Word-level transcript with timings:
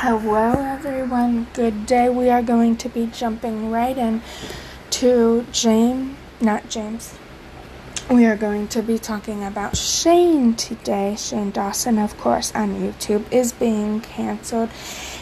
Hello, 0.00 0.52
everyone. 0.52 1.48
Good 1.54 1.84
day. 1.84 2.08
We 2.08 2.30
are 2.30 2.40
going 2.40 2.76
to 2.76 2.88
be 2.88 3.06
jumping 3.06 3.72
right 3.72 3.98
in 3.98 4.22
to 4.90 5.44
James, 5.50 6.16
not 6.40 6.70
James. 6.70 7.18
We 8.08 8.24
are 8.24 8.36
going 8.36 8.68
to 8.68 8.80
be 8.80 9.00
talking 9.00 9.42
about 9.42 9.76
Shane 9.76 10.54
today. 10.54 11.16
Shane 11.18 11.50
Dawson, 11.50 11.98
of 11.98 12.16
course, 12.16 12.54
on 12.54 12.76
YouTube 12.76 13.24
is 13.32 13.52
being 13.52 14.00
canceled. 14.00 14.70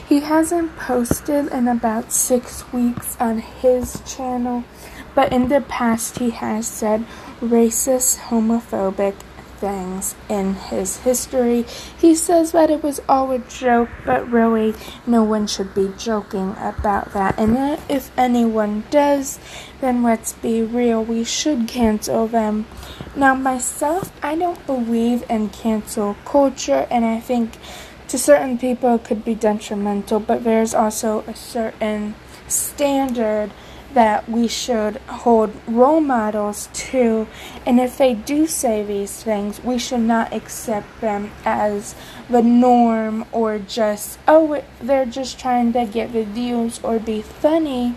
He 0.07 0.21
hasn't 0.21 0.77
posted 0.77 1.51
in 1.51 1.69
about 1.69 2.13
six 2.13 2.71
weeks 2.71 3.17
on 3.19 3.39
his 3.39 4.03
channel, 4.05 4.65
but 5.15 5.33
in 5.33 5.49
the 5.49 5.63
past, 5.63 6.19
he 6.19 6.29
has 6.33 6.67
said 6.67 7.07
racist, 7.41 8.19
homophobic, 8.29 9.15
things 9.59 10.15
in 10.29 10.55
his 10.55 10.99
history. 10.99 11.65
He 11.99 12.15
says 12.15 12.53
that 12.53 12.71
it 12.71 12.83
was 12.83 13.01
all 13.09 13.31
a 13.31 13.39
joke, 13.39 13.89
but 14.05 14.31
really, 14.31 14.75
no 15.07 15.25
one 15.25 15.47
should 15.47 15.75
be 15.75 15.93
joking 15.99 16.53
about 16.59 17.13
that. 17.13 17.39
And 17.39 17.79
if 17.89 18.11
anyone 18.17 18.85
does, 18.91 19.39
then 19.81 20.03
let's 20.03 20.33
be 20.33 20.63
real, 20.63 21.05
we 21.05 21.25
should 21.25 21.69
cancel 21.69 22.27
them. 22.27 22.67
Now, 23.15 23.35
myself, 23.35 24.13
I 24.23 24.37
don't 24.37 24.65
believe 24.67 25.25
in 25.31 25.49
cancel 25.51 26.17
culture, 26.25 26.87
and 26.91 27.05
I 27.05 27.21
think 27.21 27.53
to 28.09 28.19
certain 28.19 28.59
people 28.59 28.95
it 28.95 29.05
could 29.05 29.25
be 29.25 29.35
detrimental, 29.35 30.21
but 30.21 30.45
there's 30.45 30.75
also 30.75 31.21
a 31.27 31.35
certain 31.35 32.15
standard 32.49 33.51
that 33.95 34.29
we 34.29 34.49
should 34.49 34.97
hold 35.09 35.55
role 35.67 36.01
models 36.01 36.69
to, 36.73 37.27
and 37.65 37.81
if 37.81 37.97
they 37.99 38.15
do 38.15 38.47
say 38.47 38.85
these 38.85 39.23
things, 39.23 39.63
we 39.63 39.79
should 39.79 40.01
not 40.01 40.33
accept 40.33 41.01
them 41.01 41.31
as 41.45 41.95
the 42.29 42.43
norm 42.43 43.25
or 43.33 43.59
just, 43.59 44.19
oh, 44.29 44.63
they're 44.81 45.07
just 45.07 45.39
trying 45.39 45.73
to 45.73 45.87
get 45.87 46.13
the 46.13 46.25
views 46.25 46.81
or 46.83 46.99
be 46.99 47.23
funny. 47.23 47.95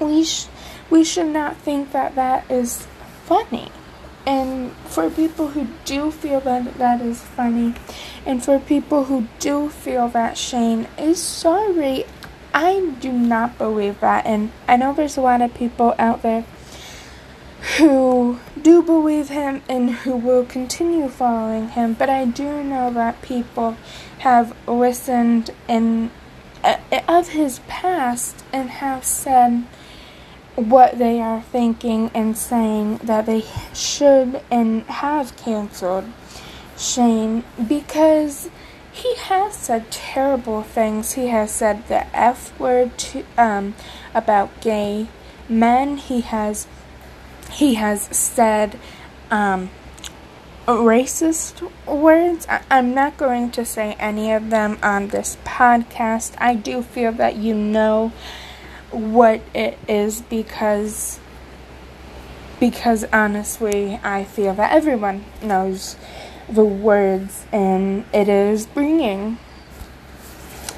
We, 0.00 0.24
sh- 0.24 0.46
we 0.90 1.04
should 1.04 1.28
not 1.28 1.56
think 1.56 1.92
that 1.92 2.14
that 2.14 2.50
is 2.50 2.86
funny. 3.24 3.70
And 4.26 4.72
for 4.84 5.08
people 5.08 5.48
who 5.48 5.68
do 5.86 6.10
feel 6.10 6.40
that 6.40 6.76
that 6.76 7.00
is 7.00 7.22
funny, 7.22 7.74
and 8.26 8.44
for 8.44 8.58
people 8.58 9.04
who 9.04 9.26
do 9.38 9.70
feel 9.70 10.08
that 10.08 10.36
Shane 10.36 10.86
is 10.98 11.16
eh, 11.18 11.22
sorry, 11.22 12.04
I 12.60 12.80
do 12.98 13.12
not 13.12 13.56
believe 13.56 14.00
that, 14.00 14.26
and 14.26 14.50
I 14.66 14.74
know 14.74 14.92
there's 14.92 15.16
a 15.16 15.20
lot 15.20 15.42
of 15.42 15.54
people 15.54 15.94
out 15.96 16.22
there 16.22 16.44
who 17.76 18.40
do 18.60 18.82
believe 18.82 19.28
him 19.28 19.62
and 19.68 19.90
who 19.90 20.16
will 20.16 20.44
continue 20.44 21.08
following 21.08 21.68
him, 21.68 21.94
but 21.94 22.10
I 22.10 22.24
do 22.24 22.64
know 22.64 22.92
that 22.92 23.22
people 23.22 23.76
have 24.18 24.56
listened 24.66 25.50
in 25.68 26.10
uh, 26.64 26.78
of 27.06 27.28
his 27.28 27.60
past 27.68 28.42
and 28.52 28.70
have 28.70 29.04
said 29.04 29.64
what 30.56 30.98
they 30.98 31.20
are 31.20 31.42
thinking 31.42 32.10
and 32.12 32.36
saying 32.36 32.96
that 33.04 33.26
they 33.26 33.44
should 33.72 34.42
and 34.50 34.82
have 34.86 35.36
canceled 35.36 36.06
Shane 36.76 37.44
because 37.68 38.50
he 38.98 39.14
has 39.16 39.54
said 39.54 39.90
terrible 39.90 40.62
things. 40.62 41.12
He 41.12 41.28
has 41.28 41.50
said 41.50 41.86
the 41.88 42.04
F 42.16 42.58
word 42.58 42.98
to, 42.98 43.24
um, 43.36 43.74
about 44.14 44.60
gay 44.60 45.08
men. 45.48 45.96
He 45.96 46.20
has 46.22 46.66
he 47.50 47.74
has 47.74 48.02
said 48.16 48.78
um, 49.30 49.70
racist 50.66 51.70
words. 51.86 52.46
I- 52.48 52.62
I'm 52.70 52.92
not 52.92 53.16
going 53.16 53.50
to 53.52 53.64
say 53.64 53.94
any 53.98 54.32
of 54.32 54.50
them 54.50 54.78
on 54.82 55.08
this 55.08 55.36
podcast. 55.44 56.32
I 56.38 56.54
do 56.54 56.82
feel 56.82 57.12
that 57.12 57.36
you 57.36 57.54
know 57.54 58.12
what 58.90 59.40
it 59.54 59.78
is 59.88 60.22
because 60.22 61.20
because 62.60 63.04
honestly, 63.12 64.00
I 64.02 64.24
feel 64.24 64.52
that 64.54 64.72
everyone 64.72 65.24
knows 65.40 65.96
the 66.50 66.64
words, 66.64 67.46
and 67.52 68.04
it 68.12 68.28
is 68.28 68.66
bringing 68.66 69.38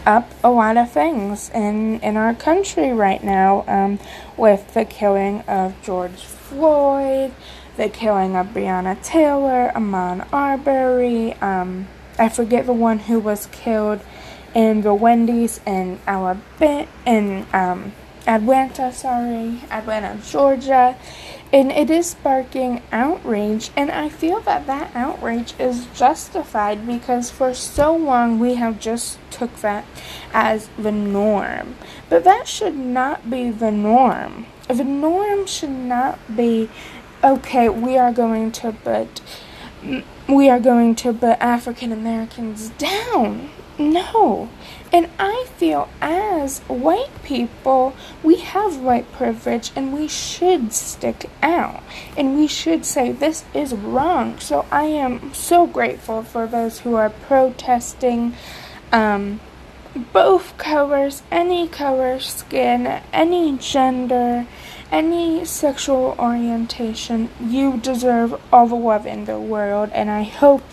up 0.06 0.30
a 0.42 0.50
lot 0.50 0.76
of 0.76 0.90
things 0.90 1.50
in, 1.50 2.00
in 2.00 2.16
our 2.16 2.34
country 2.34 2.92
right 2.92 3.22
now 3.22 3.64
um, 3.68 3.98
with 4.36 4.74
the 4.74 4.84
killing 4.84 5.40
of 5.42 5.74
George 5.82 6.24
Floyd, 6.24 7.32
the 7.76 7.88
killing 7.88 8.34
of 8.36 8.48
Breonna 8.48 9.00
Taylor, 9.02 9.70
Ahmaud 9.74 10.26
Arbery. 10.32 11.34
Um, 11.34 11.86
I 12.18 12.28
forget 12.28 12.66
the 12.66 12.72
one 12.72 12.98
who 12.98 13.20
was 13.20 13.46
killed 13.46 14.00
in 14.54 14.82
the 14.82 14.94
Wendy's 14.94 15.60
in 15.66 16.00
Alabama, 16.06 16.88
in 17.06 17.46
um, 17.52 17.92
Atlanta, 18.30 18.92
sorry, 18.92 19.60
Atlanta, 19.70 20.18
Georgia 20.24 20.96
and 21.52 21.72
it 21.72 21.90
is 21.90 22.10
sparking 22.10 22.80
outrage 22.92 23.70
and 23.76 23.90
i 23.90 24.08
feel 24.08 24.38
that 24.38 24.68
that 24.68 24.88
outrage 24.94 25.52
is 25.58 25.86
justified 25.96 26.86
because 26.86 27.28
for 27.28 27.52
so 27.52 27.92
long 27.96 28.38
we 28.38 28.54
have 28.54 28.78
just 28.78 29.18
took 29.40 29.56
that 29.56 29.84
as 30.34 30.68
the 30.78 30.92
norm. 30.92 31.76
But 32.08 32.24
that 32.24 32.46
should 32.46 32.76
not 32.76 33.30
be 33.30 33.50
the 33.50 33.70
norm. 33.70 34.46
The 34.68 34.84
norm 34.84 35.46
should 35.46 35.70
not 35.70 36.18
be 36.36 36.68
okay 37.24 37.68
we 37.68 37.96
are 37.96 38.12
going 38.12 38.52
to 38.52 38.72
put 38.72 39.20
we 40.28 40.48
are 40.48 40.60
going 40.60 40.94
to 40.94 41.12
put 41.12 41.38
african 41.40 41.92
americans 41.92 42.70
down. 42.70 43.50
No 43.78 44.50
and 44.92 45.08
I 45.18 45.46
feel 45.56 45.88
as 46.00 46.60
white 46.60 47.22
people, 47.22 47.94
we 48.24 48.36
have 48.40 48.78
white 48.78 49.10
privilege 49.12 49.70
and 49.76 49.92
we 49.92 50.08
should 50.08 50.72
stick 50.72 51.30
out. 51.42 51.82
And 52.16 52.36
we 52.36 52.48
should 52.48 52.84
say 52.84 53.12
this 53.12 53.44
is 53.54 53.72
wrong. 53.72 54.40
So 54.40 54.66
I 54.70 54.84
am 54.84 55.32
so 55.32 55.66
grateful 55.66 56.22
for 56.24 56.46
those 56.46 56.80
who 56.80 56.96
are 56.96 57.10
protesting 57.10 58.34
um, 58.90 59.38
both 60.12 60.56
colors, 60.58 61.22
any 61.30 61.68
color 61.68 62.18
skin, 62.18 62.86
any 63.12 63.58
gender, 63.58 64.46
any 64.90 65.44
sexual 65.44 66.16
orientation. 66.18 67.30
You 67.40 67.76
deserve 67.76 68.40
all 68.52 68.66
the 68.66 68.74
love 68.74 69.06
in 69.06 69.26
the 69.26 69.38
world. 69.38 69.90
And 69.92 70.10
I 70.10 70.24
hope 70.24 70.64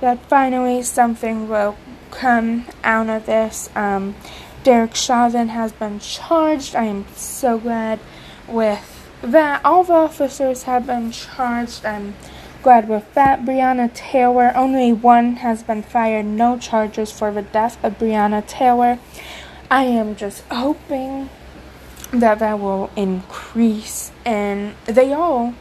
that 0.00 0.24
finally 0.26 0.82
something 0.82 1.48
will 1.48 1.76
come 2.16 2.66
out 2.82 3.08
of 3.08 3.26
this. 3.26 3.68
Um, 3.76 4.16
Derek 4.64 4.94
Chauvin 4.94 5.48
has 5.48 5.72
been 5.72 6.00
charged. 6.00 6.74
I 6.74 6.84
am 6.84 7.04
so 7.14 7.58
glad 7.58 8.00
with 8.48 9.08
that. 9.22 9.60
All 9.64 9.84
the 9.84 9.92
officers 9.92 10.64
have 10.64 10.86
been 10.86 11.12
charged. 11.12 11.84
I'm 11.84 12.14
glad 12.62 12.88
with 12.88 13.12
that. 13.14 13.44
Breonna 13.44 13.92
Taylor, 13.94 14.52
only 14.56 14.92
one 14.92 15.36
has 15.36 15.62
been 15.62 15.82
fired. 15.82 16.26
No 16.26 16.58
charges 16.58 17.12
for 17.12 17.30
the 17.30 17.42
death 17.42 17.82
of 17.84 17.98
Breonna 17.98 18.46
Taylor. 18.46 18.98
I 19.70 19.84
am 19.84 20.16
just 20.16 20.42
hoping 20.50 21.28
that 22.12 22.38
that 22.38 22.58
will 22.58 22.90
increase 22.96 24.12
and 24.24 24.74
they 24.84 25.12
all 25.12 25.54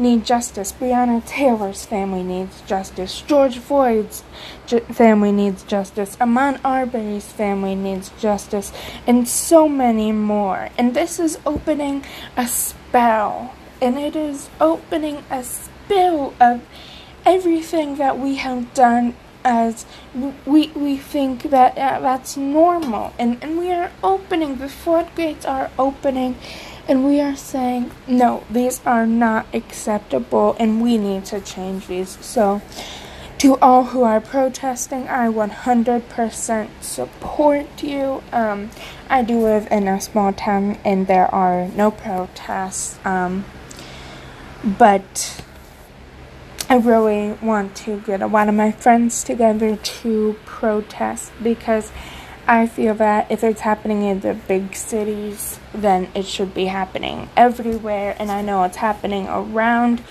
need 0.00 0.24
justice. 0.24 0.72
Breonna 0.72 1.24
Taylor's 1.26 1.84
family 1.84 2.22
needs 2.22 2.62
justice. 2.62 3.20
George 3.20 3.58
Floyd's 3.58 4.24
ju- 4.66 4.80
family 4.80 5.30
needs 5.32 5.62
justice. 5.62 6.16
Ahmaud 6.16 6.60
Arbery's 6.64 7.30
family 7.30 7.74
needs 7.74 8.10
justice. 8.18 8.72
And 9.06 9.28
so 9.28 9.68
many 9.68 10.12
more. 10.12 10.70
And 10.78 10.94
this 10.94 11.20
is 11.20 11.38
opening 11.46 12.04
a 12.36 12.48
spell. 12.48 13.54
And 13.80 13.98
it 13.98 14.16
is 14.16 14.48
opening 14.60 15.22
a 15.30 15.44
spill 15.44 16.34
of 16.40 16.62
everything 17.24 17.96
that 17.96 18.18
we 18.18 18.36
have 18.36 18.72
done 18.74 19.14
as 19.44 19.86
we 20.44 20.68
we 20.68 20.96
think 20.96 21.44
that 21.44 21.76
uh, 21.78 21.98
that's 22.00 22.36
normal 22.36 23.12
and 23.18 23.42
and 23.42 23.58
we 23.58 23.70
are 23.70 23.90
opening 24.02 24.56
the 24.56 24.68
floodgates 24.68 25.46
are 25.46 25.70
opening 25.78 26.36
and 26.88 27.04
we 27.04 27.20
are 27.20 27.36
saying, 27.36 27.90
no, 28.06 28.44
these 28.50 28.80
are 28.84 29.06
not 29.06 29.46
acceptable 29.54 30.56
and 30.58 30.82
we 30.82 30.98
need 30.98 31.24
to 31.26 31.40
change 31.40 31.86
these. 31.86 32.18
So, 32.24 32.62
to 33.38 33.56
all 33.60 33.84
who 33.84 34.02
are 34.02 34.20
protesting, 34.20 35.08
I 35.08 35.28
100% 35.28 36.68
support 36.82 37.82
you. 37.82 38.22
Um, 38.32 38.70
I 39.08 39.22
do 39.22 39.40
live 39.40 39.66
in 39.70 39.88
a 39.88 39.98
small 39.98 40.32
town 40.34 40.78
and 40.84 41.06
there 41.06 41.34
are 41.34 41.68
no 41.68 41.90
protests. 41.90 42.98
Um, 43.02 43.46
but 44.62 45.42
I 46.68 46.76
really 46.76 47.32
want 47.42 47.74
to 47.76 48.00
get 48.00 48.20
a 48.20 48.26
lot 48.26 48.48
of 48.48 48.54
my 48.54 48.72
friends 48.72 49.24
together 49.24 49.74
to 49.76 50.36
protest 50.44 51.32
because 51.42 51.90
I 52.50 52.66
feel 52.66 52.96
that 52.96 53.30
if 53.30 53.44
it's 53.44 53.60
happening 53.60 54.02
in 54.02 54.18
the 54.20 54.34
big 54.34 54.74
cities, 54.74 55.60
then 55.72 56.08
it 56.16 56.26
should 56.26 56.52
be 56.52 56.64
happening 56.64 57.30
everywhere. 57.36 58.16
And 58.18 58.28
I 58.28 58.42
know 58.42 58.64
it's 58.64 58.78
happening 58.78 59.28
around 59.28 60.02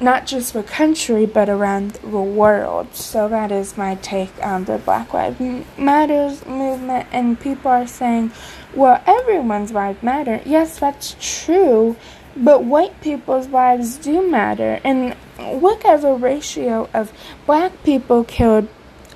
not 0.00 0.26
just 0.26 0.52
the 0.52 0.64
country, 0.64 1.26
but 1.26 1.48
around 1.48 1.92
the 1.92 2.08
world. 2.08 2.96
So 2.96 3.28
that 3.28 3.52
is 3.52 3.76
my 3.76 3.94
take 3.94 4.32
on 4.44 4.64
the 4.64 4.78
Black 4.78 5.14
Lives 5.14 5.38
Matters 5.78 6.44
movement. 6.44 7.06
And 7.12 7.38
people 7.38 7.70
are 7.70 7.86
saying, 7.86 8.32
well, 8.74 9.00
everyone's 9.06 9.70
lives 9.70 10.02
matter. 10.02 10.40
Yes, 10.44 10.80
that's 10.80 11.14
true, 11.20 11.94
but 12.36 12.64
white 12.64 13.00
people's 13.00 13.46
lives 13.46 13.96
do 13.96 14.28
matter. 14.28 14.80
And 14.82 15.14
look 15.38 15.84
at 15.84 16.02
the 16.02 16.14
ratio 16.14 16.88
of 16.92 17.12
black 17.46 17.84
people 17.84 18.24
killed, 18.24 18.68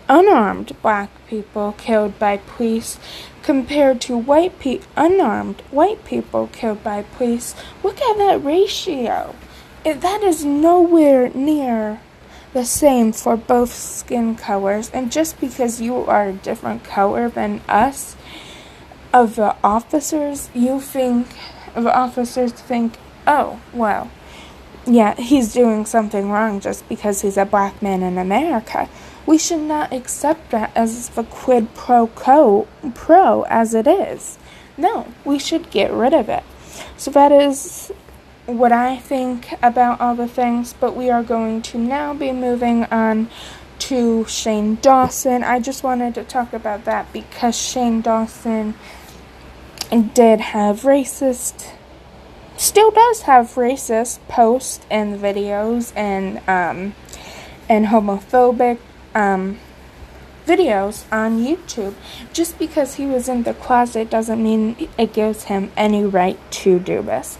unarmed 0.08 0.76
black 0.82 1.10
people 1.28 1.74
killed 1.78 2.18
by 2.18 2.36
police 2.36 2.98
compared 3.42 4.00
to 4.00 4.16
white 4.16 4.58
pe- 4.58 4.80
unarmed 4.96 5.60
white 5.70 6.04
people 6.04 6.48
killed 6.52 6.82
by 6.82 7.02
police. 7.02 7.54
Look 7.82 8.00
at 8.00 8.18
that 8.18 8.44
ratio 8.44 9.34
that 9.84 10.22
is 10.22 10.44
nowhere 10.44 11.28
near 11.30 12.00
the 12.54 12.64
same 12.64 13.12
for 13.12 13.36
both 13.36 13.72
skin 13.72 14.34
colors. 14.34 14.90
And 14.90 15.12
just 15.12 15.38
because 15.40 15.80
you 15.80 15.96
are 15.96 16.28
a 16.28 16.32
different 16.32 16.84
color 16.84 17.28
than 17.28 17.60
us, 17.68 18.16
of 19.12 19.36
the 19.36 19.54
officers, 19.62 20.50
you 20.54 20.80
think, 20.80 21.28
the 21.74 21.94
officers 21.94 22.52
think, 22.52 22.96
oh, 23.26 23.60
well, 23.72 24.10
yeah, 24.86 25.14
he's 25.14 25.52
doing 25.52 25.86
something 25.86 26.30
wrong 26.30 26.58
just 26.58 26.86
because 26.88 27.22
he's 27.22 27.36
a 27.36 27.44
black 27.44 27.80
man 27.80 28.02
in 28.02 28.18
America. 28.18 28.88
We 29.26 29.38
should 29.38 29.60
not 29.60 29.92
accept 29.92 30.50
that 30.50 30.70
as 30.74 31.08
the 31.10 31.24
quid 31.24 31.74
pro 31.74 32.08
quo 32.08 32.66
pro 32.94 33.42
as 33.42 33.74
it 33.74 33.86
is. 33.86 34.38
No, 34.76 35.08
we 35.24 35.38
should 35.38 35.70
get 35.70 35.92
rid 35.92 36.12
of 36.12 36.28
it. 36.28 36.42
So 36.96 37.10
that 37.12 37.32
is 37.32 37.92
what 38.46 38.72
I 38.72 38.96
think 38.96 39.54
about 39.62 40.00
all 40.00 40.14
the 40.14 40.28
things, 40.28 40.74
but 40.74 40.94
we 40.94 41.08
are 41.08 41.22
going 41.22 41.62
to 41.62 41.78
now 41.78 42.12
be 42.12 42.32
moving 42.32 42.84
on 42.84 43.28
to 43.80 44.24
Shane 44.26 44.76
Dawson. 44.76 45.42
I 45.42 45.60
just 45.60 45.82
wanted 45.82 46.14
to 46.16 46.24
talk 46.24 46.52
about 46.52 46.84
that 46.84 47.12
because 47.12 47.56
Shane 47.56 48.00
Dawson 48.00 48.74
did 50.12 50.40
have 50.40 50.82
racist, 50.82 51.70
still 52.56 52.90
does 52.90 53.22
have 53.22 53.46
racist 53.54 54.18
posts 54.28 54.84
and 54.90 55.18
videos 55.18 55.92
and 55.96 56.38
um, 56.48 56.94
and 57.68 57.86
homophobic 57.86 58.78
um, 59.14 59.58
videos 60.46 61.04
on 61.12 61.38
YouTube. 61.38 61.94
Just 62.32 62.58
because 62.58 62.94
he 62.94 63.06
was 63.06 63.28
in 63.28 63.42
the 63.44 63.54
closet 63.54 64.10
doesn't 64.10 64.42
mean 64.42 64.88
it 64.98 65.12
gives 65.12 65.44
him 65.44 65.70
any 65.76 66.04
right 66.04 66.38
to 66.62 66.78
do 66.78 67.02
this. 67.02 67.38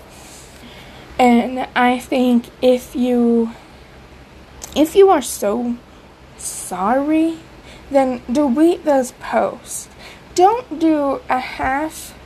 And 1.19 1.69
I 1.77 1.99
think 1.99 2.47
if 2.61 2.97
you 2.97 3.51
if 4.75 4.97
you 4.97 5.09
are 5.11 5.23
so 5.23 5.77
sorry, 6.37 7.39
then 7.91 8.23
delete 8.31 8.85
those 8.85 9.13
posts. 9.13 9.89
Don't 10.35 10.81
do 10.81 11.21
a 11.29 11.39
half 11.39 12.19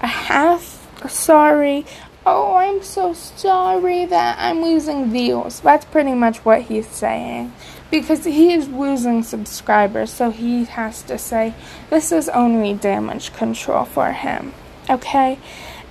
a 0.00 0.08
half 0.08 0.82
sorry. 1.08 1.86
Oh, 2.24 2.54
I'm 2.54 2.82
so 2.82 3.14
sorry 3.14 4.04
that 4.06 4.36
I'm 4.38 4.62
losing 4.62 5.10
views. 5.10 5.60
That's 5.60 5.84
pretty 5.84 6.14
much 6.14 6.44
what 6.44 6.62
he's 6.62 6.86
saying. 6.86 7.52
Because 7.92 8.24
he 8.24 8.52
is 8.54 8.68
losing 8.68 9.22
subscribers, 9.22 10.10
so 10.10 10.30
he 10.30 10.64
has 10.64 11.02
to 11.02 11.18
say 11.18 11.54
this 11.90 12.10
is 12.10 12.28
only 12.30 12.72
damage 12.72 13.32
control 13.34 13.84
for 13.84 14.12
him. 14.12 14.54
Okay? 14.88 15.38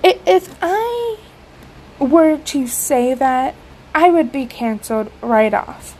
If 0.02 0.54
I 0.60 1.18
were 2.00 2.38
to 2.38 2.66
say 2.66 3.14
that, 3.14 3.54
I 3.94 4.10
would 4.10 4.32
be 4.32 4.46
canceled 4.46 5.12
right 5.22 5.54
off. 5.54 5.96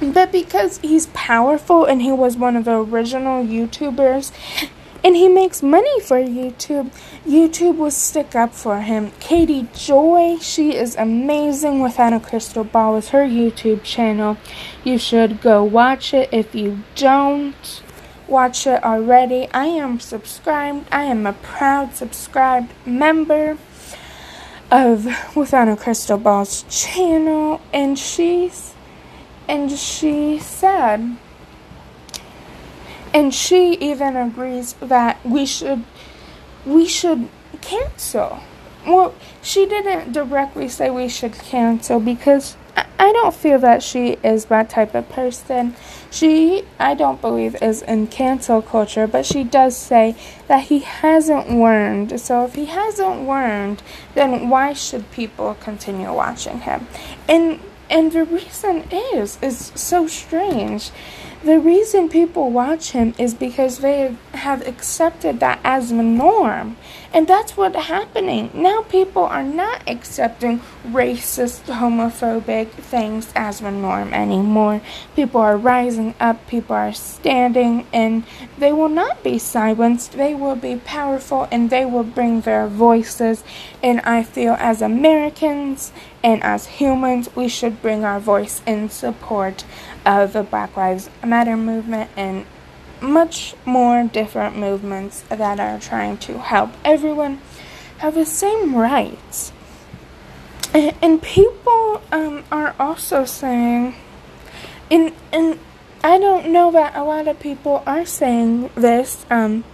But 0.00 0.32
because 0.32 0.78
he's 0.78 1.06
powerful 1.08 1.84
and 1.84 2.00
he 2.00 2.12
was 2.12 2.36
one 2.36 2.56
of 2.56 2.64
the 2.64 2.78
original 2.82 3.44
YouTubers 3.44 4.32
and 5.08 5.16
he 5.16 5.26
makes 5.26 5.62
money 5.62 6.00
for 6.02 6.18
YouTube, 6.18 6.92
YouTube 7.26 7.78
will 7.78 7.90
stick 7.90 8.34
up 8.34 8.52
for 8.52 8.82
him. 8.82 9.10
Katie 9.20 9.66
Joy, 9.72 10.36
she 10.38 10.76
is 10.76 10.94
amazing 10.96 11.80
without 11.80 12.12
a 12.12 12.20
crystal 12.20 12.62
ball 12.62 12.92
with 12.92 13.08
her 13.08 13.26
YouTube 13.26 13.82
channel. 13.82 14.36
You 14.84 14.98
should 14.98 15.40
go 15.40 15.64
watch 15.64 16.12
it 16.12 16.28
if 16.30 16.54
you 16.54 16.82
don't 16.94 17.82
watch 18.26 18.66
it 18.66 18.84
already. 18.84 19.48
I 19.54 19.64
am 19.64 19.98
subscribed. 19.98 20.86
I 20.92 21.04
am 21.04 21.26
a 21.26 21.32
proud 21.32 21.94
subscribed 21.94 22.70
member 22.84 23.56
of 24.70 25.06
Without 25.34 25.68
a 25.68 25.76
Crystal 25.76 26.18
Ball's 26.18 26.64
channel, 26.68 27.62
and 27.72 27.98
she's 27.98 28.74
and 29.48 29.70
she 29.70 30.38
said, 30.38 31.16
and 33.14 33.34
she 33.34 33.74
even 33.74 34.16
agrees 34.16 34.74
that 34.80 35.24
we 35.24 35.46
should 35.46 35.84
we 36.66 36.86
should 36.86 37.28
cancel. 37.60 38.40
Well, 38.86 39.14
she 39.42 39.66
didn't 39.66 40.12
directly 40.12 40.68
say 40.68 40.90
we 40.90 41.08
should 41.08 41.32
cancel 41.34 42.00
because 42.00 42.56
I 42.98 43.12
don't 43.12 43.34
feel 43.34 43.58
that 43.60 43.82
she 43.82 44.18
is 44.22 44.46
that 44.46 44.70
type 44.70 44.94
of 44.94 45.08
person. 45.08 45.74
She, 46.10 46.64
I 46.78 46.94
don't 46.94 47.20
believe, 47.20 47.60
is 47.62 47.82
in 47.82 48.06
cancel 48.08 48.62
culture, 48.62 49.06
but 49.06 49.24
she 49.24 49.44
does 49.44 49.76
say 49.76 50.16
that 50.46 50.64
he 50.64 50.80
hasn't 50.80 51.50
learned. 51.50 52.20
So 52.20 52.44
if 52.44 52.54
he 52.54 52.66
hasn't 52.66 53.26
learned, 53.26 53.82
then 54.14 54.48
why 54.48 54.72
should 54.72 55.10
people 55.10 55.56
continue 55.60 56.12
watching 56.12 56.60
him? 56.60 56.86
And 57.28 57.60
and 57.90 58.12
the 58.12 58.24
reason 58.24 58.84
is 58.92 59.38
is 59.42 59.72
so 59.74 60.06
strange. 60.06 60.90
The 61.44 61.60
reason 61.60 62.08
people 62.08 62.50
watch 62.50 62.90
him 62.90 63.14
is 63.16 63.32
because 63.32 63.78
they 63.78 64.16
have 64.34 64.66
accepted 64.66 65.38
that 65.40 65.60
as 65.62 65.90
the 65.90 66.02
norm. 66.02 66.76
And 67.12 67.26
that's 67.26 67.56
what's 67.56 67.76
happening. 67.76 68.50
Now 68.52 68.82
people 68.82 69.24
are 69.24 69.42
not 69.42 69.82
accepting 69.86 70.60
racist, 70.86 71.62
homophobic 71.62 72.68
things 72.68 73.32
as 73.34 73.60
the 73.60 73.70
norm 73.70 74.12
anymore. 74.12 74.82
People 75.16 75.40
are 75.40 75.56
rising 75.56 76.14
up, 76.20 76.46
people 76.48 76.76
are 76.76 76.92
standing, 76.92 77.86
and 77.94 78.24
they 78.58 78.72
will 78.72 78.90
not 78.90 79.22
be 79.22 79.38
silenced. 79.38 80.12
They 80.12 80.34
will 80.34 80.56
be 80.56 80.76
powerful 80.76 81.48
and 81.50 81.70
they 81.70 81.86
will 81.86 82.04
bring 82.04 82.42
their 82.42 82.66
voices. 82.66 83.42
And 83.82 84.00
I 84.00 84.22
feel 84.22 84.54
as 84.58 84.82
Americans 84.82 85.92
and 86.22 86.42
as 86.42 86.66
humans, 86.66 87.34
we 87.34 87.48
should 87.48 87.80
bring 87.80 88.04
our 88.04 88.20
voice 88.20 88.60
in 88.66 88.90
support 88.90 89.64
of 90.04 90.34
the 90.34 90.42
Black 90.42 90.76
Lives 90.76 91.08
Matter 91.24 91.56
movement 91.56 92.10
and 92.16 92.44
much 93.00 93.54
more 93.64 94.04
different 94.04 94.56
movements 94.56 95.22
that 95.28 95.60
are 95.60 95.78
trying 95.78 96.18
to 96.18 96.38
help 96.38 96.70
everyone 96.84 97.40
have 97.98 98.14
the 98.14 98.26
same 98.26 98.74
rights. 98.74 99.52
And, 100.74 101.22
people 101.22 102.02
um, 102.12 102.44
are 102.52 102.74
also 102.78 103.24
saying, 103.24 103.94
and, 104.90 105.12
and 105.32 105.58
I 106.04 106.18
don't 106.18 106.52
know 106.52 106.70
that 106.70 106.94
a 106.94 107.02
lot 107.02 107.26
of 107.26 107.40
people 107.40 107.82
are 107.86 108.04
saying 108.04 108.70
this, 108.74 109.24
um, 109.30 109.64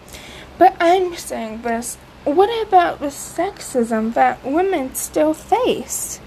but 0.57 0.77
I'm 0.81 1.17
saying 1.17 1.63
this. 1.63 1.97
What 2.25 2.49
about 2.67 3.01
the 3.01 3.09
sexism 3.09 4.15
that 4.15 4.43
women 4.45 4.95
still 4.95 5.35
face? 5.35 6.21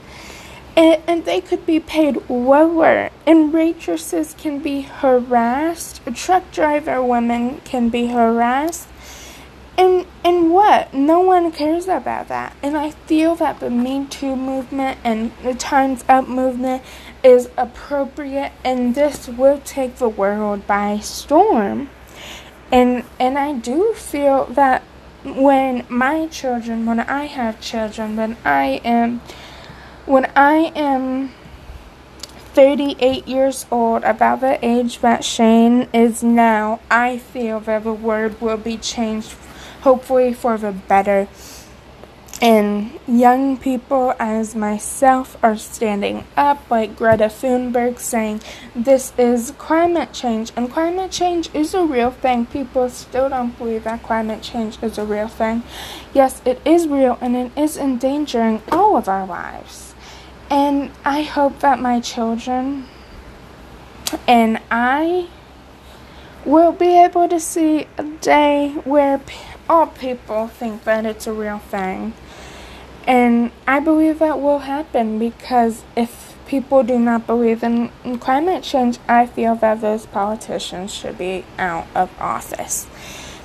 And, 0.78 1.02
and 1.08 1.26
they 1.26 1.42
could 1.42 1.66
be 1.66 1.80
paid 1.80 2.30
lower. 2.30 3.10
And 3.26 3.52
waitresses 3.52 4.36
can 4.38 4.60
be 4.60 4.82
harassed. 4.82 6.02
Truck 6.14 6.52
driver 6.52 7.04
women 7.04 7.60
can 7.66 7.90
be 7.90 8.08
harassed. 8.08 8.88
And 9.78 10.06
and 10.24 10.52
what? 10.52 10.94
No 10.94 11.20
one 11.20 11.52
cares 11.52 11.88
about 11.88 12.28
that. 12.30 12.56
And 12.62 12.78
I 12.78 12.92
feel 12.92 13.36
that 13.36 13.60
the 13.60 13.70
Me 13.70 14.06
Too 14.06 14.36
movement 14.36 15.00
and 15.04 15.32
the 15.44 15.54
Times 15.54 16.04
Up 16.08 16.28
movement 16.28 16.84
is 17.24 17.50
appropriate 17.58 18.52
and 18.64 18.96
this 18.96 19.28
will 19.28 19.60
take 19.60 19.96
the 19.96 20.10
world 20.10 20.66
by 20.68 21.00
storm. 21.00 21.90
And 22.72 23.04
and 23.20 23.38
I 23.38 23.54
do 23.54 23.94
feel 23.94 24.46
that 24.46 24.84
when 25.24 25.86
my 25.90 26.28
children, 26.28 26.86
when 26.86 27.00
I 27.00 27.26
have 27.26 27.60
children, 27.60 28.16
when 28.16 28.38
I 28.46 28.82
am 28.84 29.22
when 30.08 30.32
I 30.38 30.72
am 30.74 31.34
38 32.54 33.28
years 33.28 33.66
old, 33.70 34.04
about 34.04 34.40
the 34.40 34.58
age 34.66 35.00
that 35.00 35.24
Shane 35.24 35.90
is 35.94 36.24
now, 36.24 36.80
I 36.90 37.18
feel 37.18 37.60
that 37.62 37.84
the 37.84 37.94
world 37.94 38.40
will 38.40 38.58
be 38.58 38.78
changed, 38.78 39.36
hopefully 39.82 40.34
for 40.34 40.58
the 40.58 40.72
better. 40.72 41.28
And 42.42 43.00
young 43.08 43.58
people 43.58 44.14
as 44.18 44.56
myself 44.56 45.36
are 45.44 45.58
standing 45.58 46.24
up, 46.38 46.70
like 46.70 46.96
Greta 46.96 47.26
Thunberg, 47.26 48.00
saying 48.00 48.42
this 48.76 49.12
is 49.18 49.52
climate 49.58 50.14
change. 50.14 50.52
And 50.56 50.72
climate 50.72 51.12
change 51.12 51.50
is 51.54 51.74
a 51.74 51.84
real 51.84 52.12
thing. 52.12 52.46
People 52.46 52.90
still 52.90 53.28
don't 53.28 53.58
believe 53.58 53.84
that 53.84 54.04
climate 54.04 54.42
change 54.42 54.78
is 54.82 54.98
a 54.98 55.06
real 55.06 55.28
thing. 55.28 55.64
Yes, 56.14 56.42
it 56.46 56.62
is 56.64 56.88
real 56.88 57.18
and 57.22 57.36
it 57.36 57.52
is 57.58 57.76
endangering 57.76 58.62
all 58.72 58.96
of 58.96 59.10
our 59.10 59.26
lives. 59.26 59.87
And 60.50 60.92
I 61.04 61.24
hope 61.24 61.60
that 61.60 61.80
my 61.80 62.00
children 62.00 62.88
and 64.28 64.62
I 64.72 65.28
will 66.46 66.72
be 66.72 66.98
able 67.04 67.28
to 67.28 67.40
see 67.40 67.88
a 67.98 68.04
day 68.04 68.70
where 68.86 69.20
all 69.70 69.88
people 69.88 70.48
think 70.48 70.86
that 70.86 71.06
it's 71.06 71.28
a 71.28 71.34
real 71.34 71.60
thing. 71.60 72.14
And 73.06 73.52
I 73.68 73.82
believe 73.82 74.20
that 74.20 74.40
will 74.40 74.60
happen 74.60 75.20
because 75.20 75.84
if 75.98 76.38
people 76.48 76.84
do 76.84 76.98
not 76.98 77.28
believe 77.28 77.62
in, 77.64 77.90
climate 78.20 78.64
change, 78.64 79.00
I 79.08 79.26
feel 79.26 79.56
that 79.56 79.82
those 79.82 80.06
politicians 80.06 80.94
should 80.94 81.18
be 81.18 81.44
out 81.58 81.88
of 81.94 82.10
office 82.22 82.88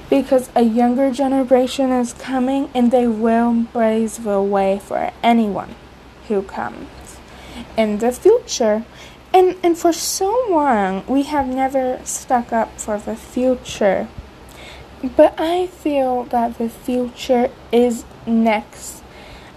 because 0.08 0.50
a 0.54 0.62
younger 0.62 1.10
generation 1.10 1.90
is 1.90 2.12
coming 2.12 2.70
and 2.74 2.92
they 2.92 3.08
will 3.08 3.52
blaze 3.72 4.18
the 4.18 4.40
way 4.40 4.78
for 4.78 5.10
anyone 5.22 5.74
comes 6.40 7.18
in 7.76 7.98
the 7.98 8.12
future. 8.12 8.84
And, 9.34 9.56
and 9.62 9.76
for 9.76 9.92
so 9.92 10.46
long, 10.48 11.04
we 11.06 11.24
have 11.24 11.46
never 11.46 12.00
stuck 12.04 12.52
up 12.52 12.80
for 12.80 12.98
the 12.98 13.16
future. 13.16 14.08
But 15.02 15.34
I 15.36 15.66
feel 15.66 16.24
that 16.24 16.56
the 16.56 16.68
future 16.68 17.50
is 17.70 18.04
next. 18.26 19.02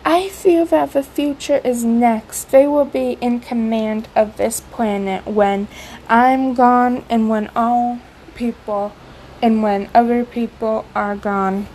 I 0.04 0.30
feel 0.30 0.66
that 0.66 0.94
the 0.94 1.04
future 1.04 1.62
is 1.64 1.86
next. 1.86 2.52
They 2.52 2.68
will 2.68 2.86
be 2.86 3.18
in 3.22 3.40
command 3.40 4.08
of 4.16 4.38
this 4.38 4.60
planet 4.60 5.26
when 5.26 5.68
I'm 6.10 6.54
gone 6.54 7.06
and 7.10 7.30
when 7.30 7.50
all 7.56 8.00
people 8.36 8.94
and 9.42 9.62
when 9.62 9.90
other 9.94 10.26
people 10.26 10.86
are 10.96 11.16
gone, 11.16 11.68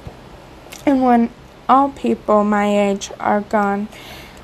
and 0.87 1.02
when 1.02 1.30
all 1.69 1.90
people 1.90 2.42
my 2.42 2.66
age 2.90 3.11
are 3.21 3.42
gone, 3.42 3.88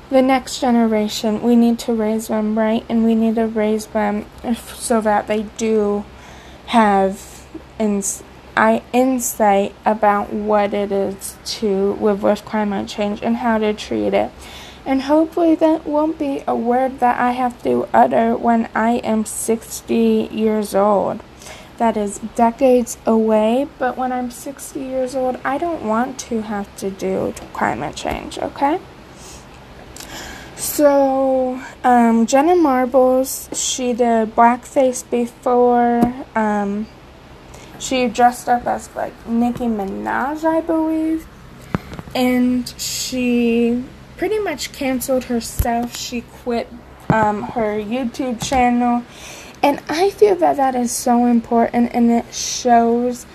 the 0.09 0.21
next 0.21 0.59
generation, 0.59 1.41
we 1.41 1.55
need 1.55 1.79
to 1.79 1.93
raise 1.93 2.27
them 2.27 2.57
right, 2.57 2.85
and 2.87 3.03
we 3.03 3.15
need 3.15 3.35
to 3.35 3.47
raise 3.47 3.87
them 3.87 4.25
so 4.55 5.01
that 5.01 5.27
they 5.27 5.43
do 5.57 6.05
have 6.67 7.45
ins- 7.79 8.23
I 8.55 8.81
insight 8.91 9.75
about 9.85 10.33
what 10.33 10.73
it 10.73 10.91
is 10.91 11.35
to 11.59 11.93
live 12.01 12.23
with 12.23 12.43
climate 12.45 12.87
change 12.87 13.21
and 13.21 13.37
how 13.37 13.57
to 13.59 13.73
treat 13.73 14.13
it. 14.13 14.31
And 14.85 15.03
hopefully, 15.03 15.55
that 15.55 15.85
won't 15.85 16.17
be 16.17 16.43
a 16.47 16.55
word 16.55 16.99
that 16.99 17.19
I 17.19 17.31
have 17.31 17.61
to 17.63 17.87
utter 17.93 18.35
when 18.35 18.69
I 18.73 18.93
am 18.97 19.25
60 19.25 20.29
years 20.31 20.73
old 20.73 21.21
that 21.77 21.95
is 21.95 22.19
decades 22.35 22.97
away, 23.05 23.67
but 23.77 23.97
when 23.97 24.11
I'm 24.11 24.31
60 24.31 24.79
years 24.79 25.15
old, 25.15 25.39
I 25.45 25.57
don't 25.57 25.83
want 25.83 26.19
to 26.21 26.41
have 26.41 26.75
to 26.77 26.89
do 26.89 27.33
climate 27.53 27.95
change, 27.95 28.37
okay? 28.39 28.79
So, 30.57 31.61
um, 31.83 32.25
Jenna 32.25 32.55
Marbles, 32.55 33.49
she 33.53 33.93
did 33.93 34.35
blackface 34.35 35.07
before. 35.09 36.01
Um, 36.35 36.87
she 37.79 38.07
dressed 38.07 38.49
up 38.49 38.65
as 38.65 38.89
like 38.95 39.13
Nicki 39.27 39.65
Minaj, 39.65 40.43
I 40.43 40.61
believe. 40.61 41.27
And 42.15 42.67
she 42.77 43.83
pretty 44.17 44.39
much 44.39 44.71
canceled 44.73 45.25
herself. 45.25 45.95
She 45.95 46.21
quit 46.21 46.67
um, 47.09 47.43
her 47.43 47.79
YouTube 47.79 48.43
channel 48.43 49.03
and 49.63 49.81
I 49.89 50.11
feel 50.11 50.35
that 50.35 50.57
that 50.57 50.75
is 50.75 50.91
so 50.91 51.25
important 51.25 51.93
and 51.93 52.11
it 52.11 52.33
shows 52.33 53.25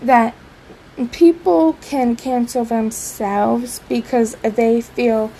that 0.00 0.34
people 1.10 1.74
can 1.80 2.16
cancel 2.16 2.64
themselves 2.64 3.80
because 3.88 4.36
they 4.42 4.80
feel 4.80 5.32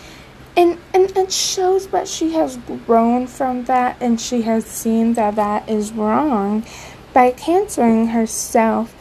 and, 0.56 0.78
and 0.92 1.16
it 1.16 1.32
shows 1.32 1.86
that 1.88 2.08
she 2.08 2.32
has 2.32 2.58
grown 2.86 3.26
from 3.26 3.64
that 3.64 3.96
and 4.00 4.20
she 4.20 4.42
has 4.42 4.66
seen 4.66 5.14
that 5.14 5.36
that 5.36 5.68
is 5.68 5.92
wrong 5.92 6.64
by 7.12 7.30
canceling 7.30 8.08
herself 8.08 8.94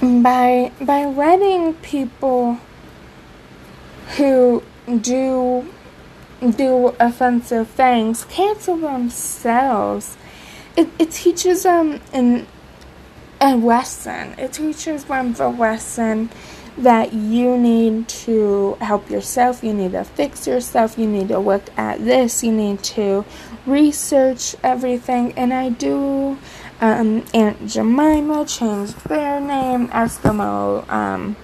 by 0.00 0.70
by 0.80 1.04
letting 1.04 1.74
people 1.74 2.58
who 4.16 4.62
do 5.00 5.66
do 6.40 6.94
offensive 7.00 7.68
things 7.68 8.24
cancel 8.26 8.76
themselves. 8.76 10.16
It, 10.76 10.88
it 10.98 11.10
teaches 11.10 11.64
them 11.64 12.00
an, 12.12 12.46
a 13.40 13.56
lesson. 13.56 14.34
It 14.38 14.52
teaches 14.52 15.04
them 15.04 15.32
the 15.32 15.48
lesson 15.48 16.30
that 16.82 17.12
you 17.12 17.58
need 17.58 18.08
to 18.08 18.76
help 18.80 19.10
yourself, 19.10 19.62
you 19.62 19.72
need 19.72 19.92
to 19.92 20.04
fix 20.04 20.46
yourself, 20.46 20.98
you 20.98 21.06
need 21.06 21.28
to 21.28 21.38
look 21.38 21.64
at 21.76 22.04
this, 22.04 22.42
you 22.42 22.52
need 22.52 22.82
to 22.82 23.24
research 23.66 24.54
everything. 24.62 25.32
And 25.32 25.52
I 25.52 25.70
do. 25.70 26.38
Um, 26.80 27.24
Aunt 27.34 27.66
Jemima 27.66 28.44
changed 28.46 29.08
their 29.08 29.40
name, 29.40 29.88
Eskimo 29.88 30.88
um, 30.88 31.34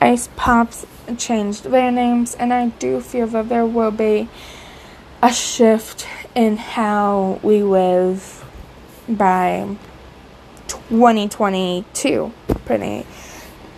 Ice 0.00 0.28
Pops 0.36 0.86
changed 1.16 1.64
their 1.64 1.90
names, 1.90 2.36
and 2.36 2.52
I 2.52 2.68
do 2.68 3.00
feel 3.00 3.26
that 3.28 3.48
there 3.48 3.66
will 3.66 3.90
be 3.90 4.28
a 5.20 5.32
shift 5.32 6.06
in 6.34 6.56
how 6.56 7.40
we 7.42 7.64
live 7.64 8.44
by 9.08 9.76
2022. 10.68 12.32
Pretty 12.64 13.06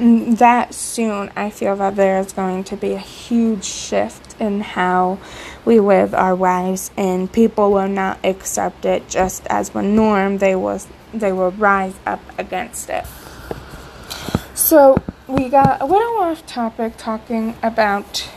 that 0.01 0.75
soon, 0.75 1.31
I 1.37 1.51
feel 1.51 1.77
that 1.77 1.97
there 1.97 2.19
is 2.19 2.33
going 2.33 2.65
to 2.65 2.77
be 2.77 2.93
a 2.93 2.99
huge 2.99 3.65
shift 3.65 4.41
in 4.41 4.63
how 4.63 5.19
we 5.65 5.79
live 5.79 6.15
our 6.15 6.35
lives, 6.35 6.91
and 6.97 7.31
people 7.31 7.71
will 7.71 7.89
not 7.89 8.19
accept 8.25 8.85
it 8.85 9.09
just 9.09 9.47
as 9.49 9.71
the 9.71 9.83
norm. 9.83 10.39
They 10.39 10.55
will 10.55 10.81
they 11.13 11.33
will 11.33 11.51
rise 11.53 11.95
up 12.07 12.21
against 12.39 12.89
it. 12.89 13.05
So 14.55 14.97
we 15.27 15.49
got 15.49 15.81
a 15.81 15.85
little 15.85 16.19
off 16.19 16.47
topic 16.47 16.95
talking 16.97 17.57
about 17.63 18.29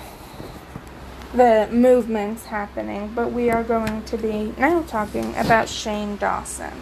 the 1.34 1.68
movements 1.72 2.46
happening, 2.46 3.12
but 3.16 3.32
we 3.32 3.50
are 3.50 3.64
going 3.64 4.04
to 4.04 4.18
be 4.18 4.54
now 4.58 4.84
talking 4.84 5.36
about 5.36 5.70
Shane 5.70 6.18
Dawson. 6.18 6.74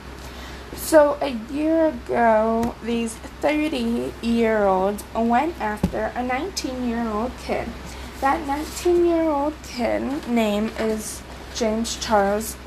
So, 0.81 1.17
a 1.21 1.29
year 1.53 1.87
ago, 1.87 2.75
these 2.83 3.13
30 3.13 4.13
year 4.21 4.65
olds 4.65 5.03
went 5.15 5.59
after 5.61 6.11
a 6.15 6.23
19 6.23 6.87
year 6.87 7.07
old 7.07 7.31
kid. 7.37 7.69
That 8.19 8.45
19 8.45 9.05
year 9.05 9.23
old 9.23 9.53
kid 9.63 10.27
name 10.27 10.69
is 10.77 11.21
James 11.55 11.97
Charles 11.97 12.57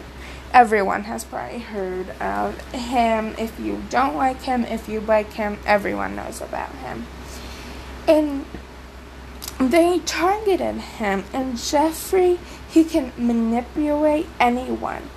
everyone 0.54 1.02
has 1.02 1.24
probably 1.24 1.58
heard 1.58 2.08
of 2.20 2.58
him. 2.70 3.34
If 3.36 3.58
you 3.58 3.82
don't 3.90 4.16
like 4.16 4.42
him, 4.42 4.64
if 4.64 4.88
you 4.88 5.00
like 5.00 5.32
him, 5.32 5.58
everyone 5.66 6.14
knows 6.14 6.40
about 6.40 6.72
him. 6.76 7.06
And 8.06 8.46
they 9.58 9.98
targeted 10.00 10.76
him, 10.76 11.24
and 11.32 11.54
Jeffree, 11.54 12.38
he 12.68 12.84
can 12.84 13.12
manipulate 13.18 14.26
anyone. 14.38 15.10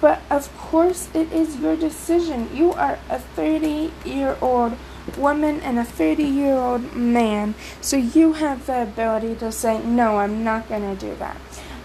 But 0.00 0.22
of 0.30 0.56
course, 0.56 1.08
it 1.14 1.32
is 1.32 1.56
your 1.56 1.76
decision. 1.76 2.48
You 2.54 2.72
are 2.72 2.98
a 3.08 3.18
30 3.18 3.92
year 4.04 4.36
old 4.40 4.76
woman 5.16 5.60
and 5.60 5.78
a 5.78 5.84
30 5.84 6.22
year 6.22 6.54
old 6.54 6.94
man, 6.94 7.54
so 7.80 7.96
you 7.96 8.34
have 8.34 8.66
the 8.66 8.82
ability 8.82 9.34
to 9.36 9.50
say, 9.50 9.82
No, 9.82 10.18
I'm 10.18 10.44
not 10.44 10.68
going 10.68 10.82
to 10.82 11.00
do 11.00 11.14
that. 11.16 11.36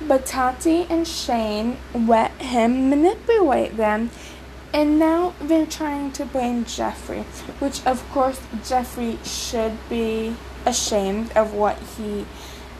But 0.07 0.25
Tati 0.25 0.85
and 0.89 1.07
Shane 1.07 1.77
let 1.93 2.31
him 2.33 2.89
manipulate 2.89 3.77
them, 3.77 4.11
and 4.73 4.99
now 4.99 5.33
they're 5.39 5.65
trying 5.65 6.11
to 6.13 6.25
blame 6.25 6.65
Jeffree, 6.65 7.23
which 7.59 7.83
of 7.85 8.07
course 8.11 8.39
Jeffree 8.63 9.17
should 9.25 9.77
be 9.89 10.35
ashamed 10.65 11.31
of 11.31 11.53
what 11.53 11.79
he 11.97 12.25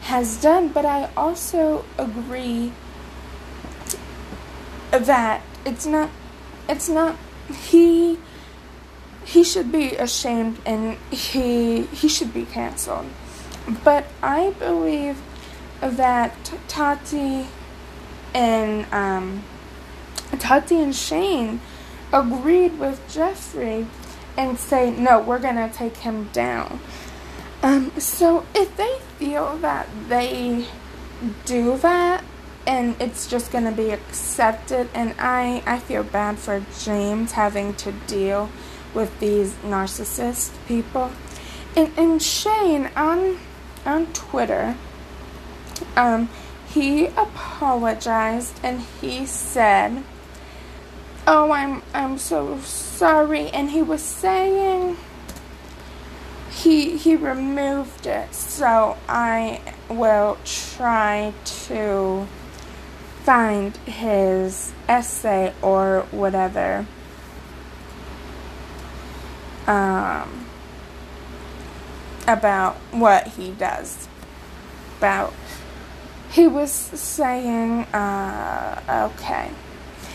has 0.02 0.40
done. 0.40 0.68
But 0.68 0.84
I 0.84 1.10
also 1.16 1.84
agree 1.98 2.72
that 4.98 5.42
it's 5.64 5.86
not, 5.86 6.10
it's 6.68 6.88
not, 6.88 7.16
he 7.70 8.18
he 9.24 9.42
should 9.42 9.72
be 9.72 9.96
ashamed 9.96 10.58
and 10.64 10.96
he 11.10 11.82
he 11.82 12.08
should 12.08 12.32
be 12.32 12.44
canceled. 12.44 13.06
But 13.82 14.06
I 14.22 14.50
believe 14.50 15.20
that 15.80 16.32
Tati 16.68 17.46
and 18.32 18.92
um, 18.92 19.42
Tati 20.38 20.80
and 20.80 20.94
Shane 20.94 21.60
agreed 22.12 22.78
with 22.78 23.00
Jeffree 23.08 23.86
and 24.36 24.58
say, 24.58 24.90
no, 24.90 25.20
we're 25.20 25.38
to 25.56 25.70
take 25.72 25.96
him 25.98 26.28
down. 26.32 26.80
Um, 27.62 27.90
so 27.98 28.46
if 28.54 28.76
they 28.76 28.98
feel 29.18 29.56
that 29.58 29.88
they 30.08 30.66
do 31.44 31.78
that 31.78 32.22
and 32.66 32.96
it's 33.00 33.26
just 33.26 33.52
going 33.52 33.64
to 33.64 33.72
be 33.72 33.90
accepted, 33.90 34.88
and 34.94 35.14
I, 35.18 35.62
I 35.66 35.78
feel 35.78 36.02
bad 36.02 36.38
for 36.38 36.64
James 36.80 37.32
having 37.32 37.74
to 37.74 37.92
deal 37.92 38.50
with 38.94 39.18
these 39.20 39.54
narcissist 39.64 40.52
people. 40.66 41.12
And, 41.76 41.92
and 41.96 42.22
Shane 42.22 42.90
on, 42.96 43.38
on 43.84 44.06
Twitter, 44.12 44.76
um, 45.96 46.28
he 46.76 47.06
apologized 47.06 48.60
and 48.62 48.80
he 49.00 49.24
said, 49.24 50.02
"Oh, 51.26 51.50
I'm 51.52 51.82
I'm 51.94 52.18
so 52.18 52.58
sorry." 52.60 53.48
And 53.48 53.70
he 53.70 53.82
was 53.82 54.02
saying 54.02 54.96
he 56.50 56.96
he 56.98 57.16
removed 57.16 58.06
it. 58.06 58.34
So 58.34 58.96
I 59.08 59.60
will 59.88 60.36
try 60.44 61.32
to 61.44 62.26
find 63.26 63.76
his 63.78 64.72
essay 64.88 65.52
or 65.60 66.06
whatever. 66.12 66.86
Um, 69.66 70.46
about 72.28 72.76
what 72.92 73.26
he 73.26 73.50
does. 73.50 74.06
About 74.98 75.34
he 76.30 76.46
was 76.46 76.70
saying, 76.70 77.82
uh, 77.86 79.10
okay, 79.12 79.50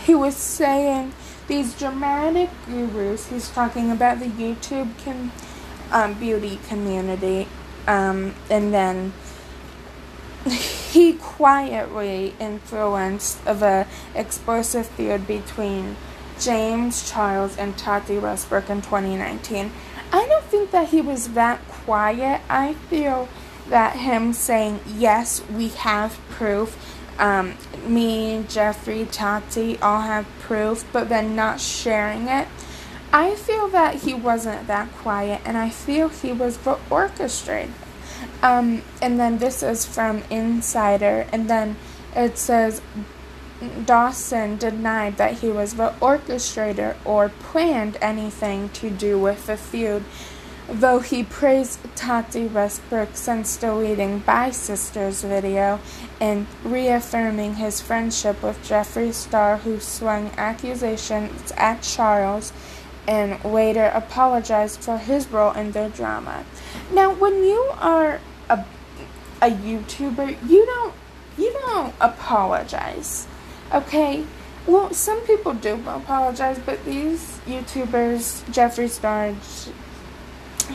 he 0.04 0.14
was 0.14 0.34
saying 0.34 1.12
these 1.48 1.78
dramatic 1.78 2.48
gurus. 2.66 3.28
He's 3.28 3.50
talking 3.50 3.90
about 3.90 4.20
the 4.20 4.26
YouTube 4.26 4.90
com- 5.04 5.32
um, 5.90 6.14
beauty 6.14 6.58
community, 6.66 7.46
um, 7.86 8.34
and 8.48 8.72
then 8.72 9.12
he 10.90 11.14
quietly 11.14 12.34
influenced 12.40 13.44
the 13.44 13.86
explosive 14.14 14.86
feud 14.88 15.26
between 15.26 15.96
James 16.40 17.08
Charles 17.10 17.56
and 17.56 17.76
Tati 17.78 18.18
Westbrook 18.18 18.68
in 18.68 18.82
2019. 18.82 19.70
I 20.12 20.26
don't 20.26 20.44
think 20.44 20.70
that 20.72 20.88
he 20.88 21.00
was 21.00 21.28
that 21.28 21.66
quiet. 21.68 22.40
I 22.48 22.74
feel 22.74 23.28
that 23.68 23.96
him 23.96 24.32
saying, 24.32 24.80
yes, 24.96 25.42
we 25.48 25.68
have 25.68 26.18
proof, 26.28 26.76
um, 27.18 27.54
me, 27.86 28.44
Jeffree, 28.48 29.08
Tati 29.10 29.78
all 29.78 30.00
have 30.00 30.26
proof, 30.40 30.84
but 30.92 31.08
then 31.08 31.36
not 31.36 31.60
sharing 31.60 32.26
it. 32.26 32.48
I 33.12 33.34
feel 33.36 33.68
that 33.68 33.96
he 34.02 34.14
wasn't 34.14 34.66
that 34.66 34.90
quiet, 34.92 35.42
and 35.44 35.56
I 35.56 35.68
feel 35.70 36.08
he 36.08 36.32
was 36.32 36.56
the 36.58 36.76
orchestrator. 36.90 37.70
Um, 38.42 38.82
and 39.00 39.20
then 39.20 39.38
this 39.38 39.62
is 39.62 39.86
from 39.86 40.24
Insider, 40.28 41.26
and 41.32 41.48
then 41.48 41.76
it 42.16 42.36
says 42.36 42.82
Dawson 43.86 44.56
denied 44.56 45.16
that 45.18 45.34
he 45.34 45.48
was 45.48 45.74
the 45.74 45.92
orchestrator 46.00 46.96
or 47.04 47.28
planned 47.28 47.96
anything 48.00 48.68
to 48.70 48.90
do 48.90 49.16
with 49.18 49.46
the 49.46 49.56
feud, 49.56 50.04
though 50.68 50.98
he 50.98 51.22
praised 51.22 51.78
Tati 51.94 52.46
Westbrook 52.46 53.10
since 53.14 53.56
deleting 53.56 54.18
Bye 54.18 54.50
Sisters 54.50 55.22
video 55.22 55.78
and 56.20 56.48
reaffirming 56.64 57.54
his 57.54 57.80
friendship 57.80 58.42
with 58.42 58.60
Jeffree 58.68 59.12
Star, 59.12 59.58
who 59.58 59.78
swung 59.78 60.32
accusations 60.36 61.52
at 61.56 61.82
Charles 61.82 62.52
and 63.06 63.44
later 63.44 63.86
apologized 63.94 64.80
for 64.80 64.98
his 64.98 65.28
role 65.28 65.52
in 65.52 65.72
their 65.72 65.88
drama. 65.88 66.44
Now, 66.92 67.12
when 67.12 67.44
you 67.44 67.70
are 67.78 68.20
a, 69.42 69.50
YouTuber, 69.50 70.48
you 70.48 70.64
don't 70.64 70.94
you 71.36 71.52
don't 71.66 71.94
apologize. 72.00 73.26
Okay? 73.72 74.24
Well, 74.66 74.92
some 74.92 75.20
people 75.22 75.54
do 75.54 75.74
apologize, 75.86 76.58
but 76.64 76.84
these 76.84 77.40
YouTubers, 77.46 78.44
Jeffree 78.52 78.88
Star, 78.88 79.34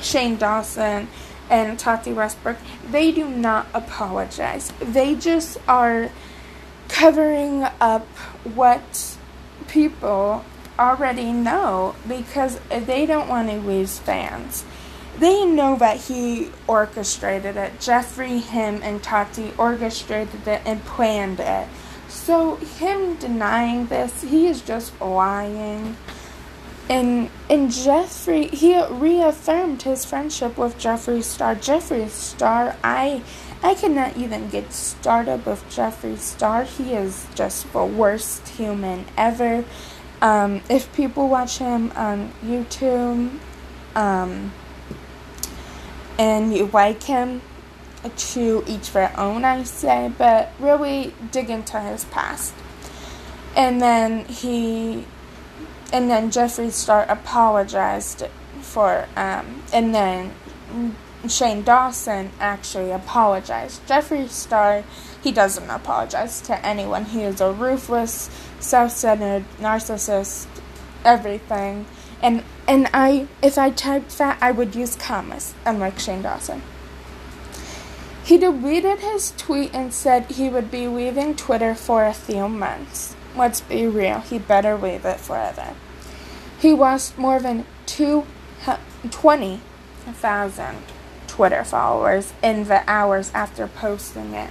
Shane 0.02 0.36
Dawson, 0.36 1.08
and 1.50 1.80
Tati 1.80 2.12
Westbrook, 2.12 2.58
they 2.90 3.12
do 3.12 3.30
not 3.30 3.68
apologize. 3.74 4.74
They 4.82 5.16
just 5.16 5.58
are 5.68 6.10
covering 6.90 7.64
up 7.80 8.06
what 8.44 9.18
people 9.68 10.44
already 10.78 11.32
know 11.32 11.96
because 12.08 12.60
they 12.70 13.06
don't 13.06 13.28
want 13.28 13.50
to 13.50 13.58
lose 13.58 14.00
fans. 14.00 14.66
They 15.20 15.46
know 15.46 15.76
that 15.78 15.98
he 16.02 16.50
orchestrated 16.68 17.58
it. 17.58 17.80
Jeffree, 17.80 18.42
him, 18.42 18.82
and 18.84 19.02
Tati 19.02 19.52
orchestrated 19.58 20.48
it 20.48 20.62
and 20.66 20.84
planned 20.86 21.40
it. 21.40 21.68
So, 22.08 22.56
him 22.56 23.16
denying 23.16 23.88
this, 23.88 24.22
he 24.22 24.48
is 24.48 24.62
just 24.62 25.00
lying. 25.02 25.98
And 26.90 27.30
and 27.50 27.70
Jeffree, 27.70 28.50
he 28.54 28.82
reaffirmed 28.86 29.82
his 29.82 30.06
friendship 30.06 30.58
with 30.58 30.78
Jeffree 30.78 31.24
Star. 31.24 31.56
Jeffree 31.56 32.10
Star, 32.10 32.78
I 32.84 33.24
I 33.62 33.74
cannot 33.74 34.16
even 34.16 34.50
get 34.50 34.72
started 34.72 35.46
with 35.46 35.68
Jeffree 35.70 36.18
Star. 36.18 36.64
He 36.64 36.94
is 36.94 37.28
just 37.36 37.72
the 37.74 37.84
worst 37.84 38.48
human 38.50 39.06
ever. 39.18 39.66
Um, 40.22 40.62
if 40.70 40.94
people 40.94 41.28
watch 41.28 41.58
him 41.58 41.92
on 41.96 42.32
YouTube, 42.44 43.38
um, 43.96 44.54
and 46.18 46.56
you 46.56 46.68
like 46.74 47.04
him, 47.04 47.42
to 48.16 48.64
each 48.68 48.92
their 48.94 49.18
own, 49.20 49.44
I 49.44 49.64
say, 49.64 50.12
but 50.18 50.54
really 50.60 51.14
dig 51.32 51.50
into 51.50 51.80
his 51.80 52.06
past. 52.06 52.54
And 53.56 53.82
then 53.82 54.26
he, 54.26 55.06
and 55.92 56.10
then 56.10 56.30
Jeffree 56.30 56.72
Star 56.72 57.06
apologized 57.10 58.24
for, 58.62 59.08
um, 59.16 59.64
and 59.74 59.94
then 59.94 60.32
Shane 61.28 61.64
Dawson 61.64 62.32
actually 62.40 62.92
apologized. 62.92 63.86
Jeffree 63.88 64.30
Star, 64.30 64.84
he 65.24 65.32
doesn't 65.32 65.70
apologize 65.70 66.40
to 66.42 66.66
anyone. 66.66 67.06
He 67.06 67.24
is 67.24 67.42
a 67.42 67.52
ruthless, 67.52 68.30
self-centered 68.60 69.46
narcissist, 69.60 70.48
everything. 71.04 71.88
And 72.22 72.44
and 72.68 72.90
I, 72.94 73.28
if 73.42 73.58
I 73.58 73.70
typed 73.70 74.18
that, 74.18 74.38
I 74.42 74.52
would 74.52 74.76
use 74.76 74.98
commas, 74.98 75.54
unlike 75.66 76.00
Shane 76.00 76.22
Dawson. 76.22 76.62
He 78.24 78.38
deleted 78.38 79.00
his 79.00 79.32
tweet 79.38 79.74
and 79.74 79.94
said 79.94 80.26
he 80.26 80.50
would 80.50 80.70
be 80.70 80.86
leaving 80.88 81.34
Twitter 81.34 81.74
for 81.74 82.06
a 82.06 82.14
few 82.14 82.50
months. 82.50 83.16
Let's 83.38 83.62
be 83.62 83.88
real, 83.88 84.20
he 84.20 84.38
better 84.38 84.76
leave 84.76 85.06
it 85.06 85.22
forever. 85.22 85.76
He 86.60 86.74
lost 86.74 87.18
more 87.18 87.40
than 87.40 87.66
20,000 87.86 90.78
Twitter 91.28 91.64
followers 91.64 92.34
in 92.44 92.66
the 92.66 92.84
hours 92.90 93.32
after 93.34 93.68
posting 93.68 94.34
it. 94.34 94.50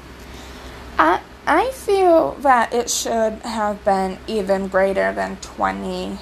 I, 0.98 1.20
I 1.46 1.70
feel 1.72 2.32
that 2.40 2.72
it 2.72 2.88
should 2.88 3.42
have 3.42 3.84
been 3.84 4.16
even 4.26 4.68
greater 4.68 5.12
than 5.12 5.36
20 5.36 6.16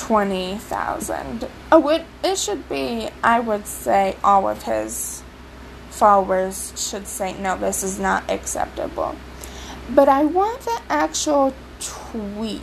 20,000. 0.00 1.46
Oh, 1.70 1.88
it, 1.90 2.06
it 2.24 2.38
should 2.38 2.68
be, 2.70 3.10
I 3.22 3.38
would 3.38 3.66
say, 3.66 4.16
all 4.24 4.48
of 4.48 4.62
his 4.62 5.22
followers 5.90 6.72
should 6.74 7.06
say, 7.06 7.38
no, 7.38 7.58
this 7.58 7.82
is 7.82 8.00
not 8.00 8.28
acceptable. 8.30 9.14
But 9.90 10.08
I 10.08 10.24
want 10.24 10.62
the 10.62 10.80
actual 10.88 11.52
tweet. 11.80 12.62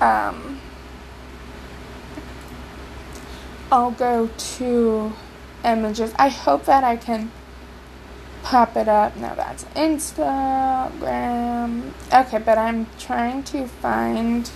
Um, 0.00 0.60
I'll 3.70 3.92
go 3.92 4.28
to 4.56 5.12
images. 5.64 6.12
I 6.18 6.28
hope 6.28 6.64
that 6.64 6.82
I 6.82 6.96
can 6.96 7.30
pop 8.42 8.76
it 8.76 8.88
up. 8.88 9.16
No, 9.16 9.34
that's 9.34 9.64
Instagram. 9.76 11.92
Okay, 12.12 12.38
but 12.38 12.58
I'm 12.58 12.86
trying 12.98 13.42
to 13.44 13.66
find 13.66 14.50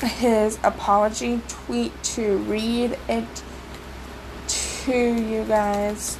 his 0.00 0.58
apology 0.62 1.40
tweet 1.48 2.02
to 2.02 2.38
read 2.38 2.98
it 3.08 3.42
to 4.48 4.92
you 4.92 5.44
guys. 5.44 6.18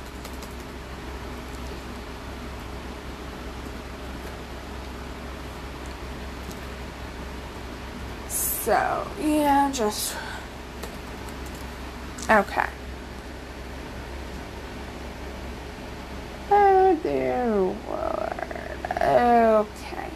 So, 8.28 9.10
yeah, 9.20 9.70
just. 9.72 10.16
Okay. 12.28 12.66
Oh 16.50 16.99
Okay. 19.00 20.10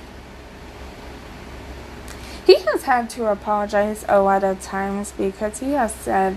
He 2.47 2.57
has 2.57 2.83
had 2.83 3.09
to 3.11 3.27
apologize 3.27 4.05
a 4.09 4.21
lot 4.21 4.45
of 4.45 4.61
times 4.61 5.13
because 5.13 5.61
he 5.61 5.73
has 5.73 5.95
said, 5.95 6.35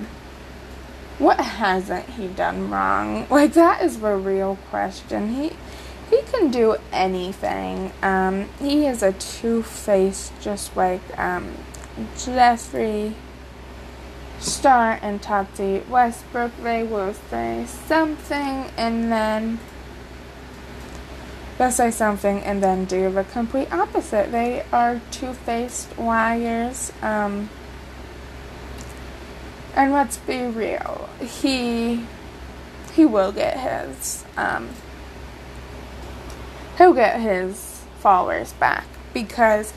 what 1.20 1.40
hasn't 1.40 2.10
he 2.12 2.28
done 2.28 2.70
wrong? 2.70 3.28
Like, 3.32 3.54
that 3.54 3.82
is 3.84 4.00
the 4.00 4.16
real 4.16 4.58
question. 4.70 5.36
He. 5.36 5.52
He 6.10 6.22
can 6.32 6.52
do 6.52 6.78
anything. 6.94 7.92
Um, 8.02 8.48
he 8.62 8.86
is 8.86 9.04
a 9.04 9.12
two 9.12 9.62
faced, 9.62 10.32
just 10.40 10.78
like 10.78 11.02
um, 11.20 11.58
Jeffree 12.16 13.14
Star 14.40 15.00
and 15.02 15.22
Tati 15.22 15.80
Westbrook, 15.90 16.52
they 16.62 16.84
will 16.84 17.14
say 17.30 17.66
something 17.66 18.72
and 18.78 19.12
then 19.12 19.60
they'll 21.58 21.72
say 21.72 21.92
something 21.92 22.40
and 22.40 22.62
then 22.62 22.86
do 22.86 23.12
the 23.12 23.24
complete 23.24 23.72
opposite. 23.72 24.32
They 24.32 24.64
are 24.72 25.02
two 25.12 25.34
faced 25.34 25.98
liars. 25.98 26.92
Um, 27.02 27.50
and 29.76 29.94
let's 29.94 30.18
be 30.18 30.42
real, 30.42 31.08
he 31.22 32.04
he 32.94 33.06
will 33.06 33.32
get 33.32 33.60
his 33.60 34.26
um, 34.36 34.70
he'll 36.78 36.94
get 36.94 37.20
his 37.20 37.84
followers 38.00 38.54
back 38.54 38.86
because 39.14 39.74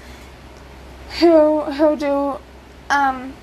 he'll 1.18 1.70
he'll 1.72 1.96
do 1.96 2.38
um 2.88 3.34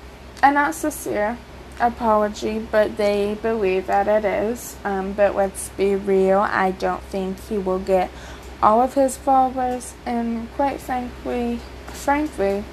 a 0.42 0.52
not 0.52 0.74
sincere 0.74 1.38
apology, 1.80 2.58
but 2.58 2.96
they 2.96 3.36
believe 3.40 3.86
that 3.86 4.08
it 4.08 4.24
is. 4.24 4.76
Um, 4.84 5.12
but 5.12 5.34
let's 5.34 5.68
be 5.70 5.94
real, 5.94 6.40
I 6.40 6.72
don't 6.72 7.02
think 7.04 7.40
he 7.48 7.58
will 7.58 7.78
get 7.78 8.10
all 8.62 8.80
of 8.82 8.94
his 8.94 9.16
followers, 9.16 9.94
and 10.04 10.52
quite 10.54 10.80
frankly, 10.80 11.60
frankly, 11.86 12.64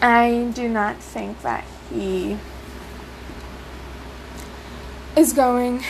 I 0.00 0.50
do 0.54 0.68
not 0.68 0.96
think 0.96 1.42
that 1.42 1.64
he 1.90 2.38
is 5.14 5.32
going 5.32 5.84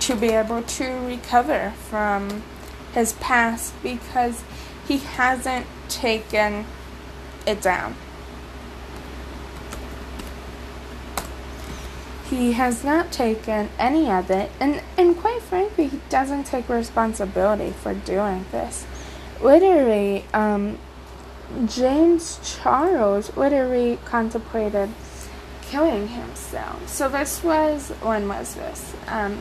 to 0.00 0.14
be 0.14 0.28
able 0.28 0.62
to 0.62 0.84
recover 1.06 1.72
from 1.88 2.42
his 2.92 3.12
past 3.14 3.74
because 3.82 4.44
he 4.86 4.98
hasn't 4.98 5.66
taken 5.88 6.66
it 7.46 7.60
down. 7.60 7.96
He 12.28 12.52
has 12.52 12.82
not 12.82 13.12
taken 13.12 13.68
any 13.78 14.10
of 14.10 14.30
it, 14.30 14.50
and, 14.58 14.82
and 14.98 15.16
quite 15.16 15.42
frankly, 15.42 15.86
he 15.86 16.00
doesn't 16.08 16.44
take 16.44 16.68
responsibility 16.68 17.70
for 17.70 17.94
doing 17.94 18.46
this. 18.50 18.84
Literally, 19.40 20.24
um, 20.34 20.78
James 21.66 22.40
Charles 22.42 23.36
literally 23.36 23.98
contemplated 24.04 24.90
killing 25.62 26.08
himself. 26.08 26.88
So 26.88 27.08
this 27.08 27.44
was 27.44 27.90
when 28.00 28.28
was 28.28 28.54
this? 28.54 28.94
Um, 29.06 29.38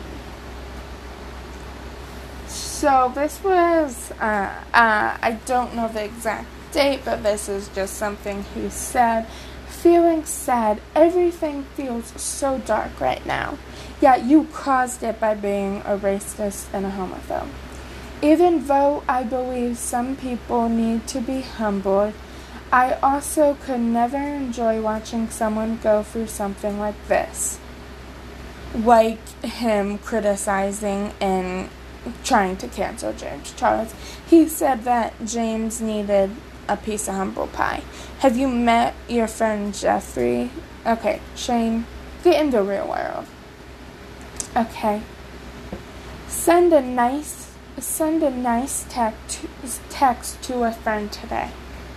so 2.76 3.10
this 3.16 3.42
was 3.42 4.12
uh, 4.20 4.54
uh, 4.74 5.18
I 5.22 5.40
don't 5.46 5.76
know 5.76 5.88
the 5.88 6.04
exact 6.04 6.48
date, 6.74 7.02
but 7.06 7.24
this 7.24 7.48
is 7.48 7.70
just 7.70 7.96
something 7.96 8.44
he 8.54 8.70
said. 8.70 9.28
Feeling 9.68 10.26
sad, 10.26 10.82
everything 10.94 11.64
feels 11.76 12.08
so 12.22 12.58
dark 12.60 13.00
right 13.00 13.26
now. 13.26 13.58
Yet 14.02 14.26
you 14.26 14.50
caused 14.52 15.04
it 15.04 15.22
by 15.22 15.36
being 15.36 15.84
a 15.86 15.98
racist 15.98 16.66
and 16.74 16.86
a 16.86 16.90
homophobe. 16.90 17.48
Even 18.22 18.68
though 18.68 19.04
I 19.08 19.24
believe 19.24 19.78
some 19.78 20.18
people 20.18 20.68
need 20.68 21.08
to 21.08 21.22
be 21.22 21.42
humbled, 21.42 22.14
I 22.74 22.96
also 22.96 23.58
could 23.62 23.80
never 23.80 24.18
enjoy 24.18 24.82
watching 24.82 25.30
someone 25.30 25.80
go 25.82 26.04
through 26.04 26.28
something 26.28 26.78
like 26.78 27.08
this. 27.08 27.58
Like 28.74 29.26
him 29.44 29.98
criticizing 30.00 31.14
and 31.22 31.70
trying 32.24 32.58
to 32.58 32.68
cancel 32.68 33.14
James 33.14 33.54
Charles. 33.54 33.94
He 34.28 34.48
said 34.48 34.84
that 34.84 35.14
James 35.26 35.82
needed 35.82 36.32
a 36.68 36.78
piece 36.78 37.08
of 37.08 37.16
humble 37.16 37.48
pie. 37.48 37.84
Have 38.20 38.38
you 38.38 38.48
met 38.48 38.96
your 39.08 39.28
friend 39.28 39.74
Jeffree? 39.74 40.50
Okay, 40.86 41.22
Shane, 41.36 41.86
get 42.24 42.42
in 42.42 42.52
the 42.52 42.64
real 42.64 42.88
world. 42.88 43.26
Okay. 44.56 45.02
Send 46.28 46.74
a 46.74 46.82
nice 46.82 47.52
send 47.78 48.24
a 48.24 48.30
nice 48.30 48.86
text 48.90 49.46
text 49.90 50.42
to 50.44 50.64
a 50.64 50.72
friend 50.72 51.12
today. 51.12 51.52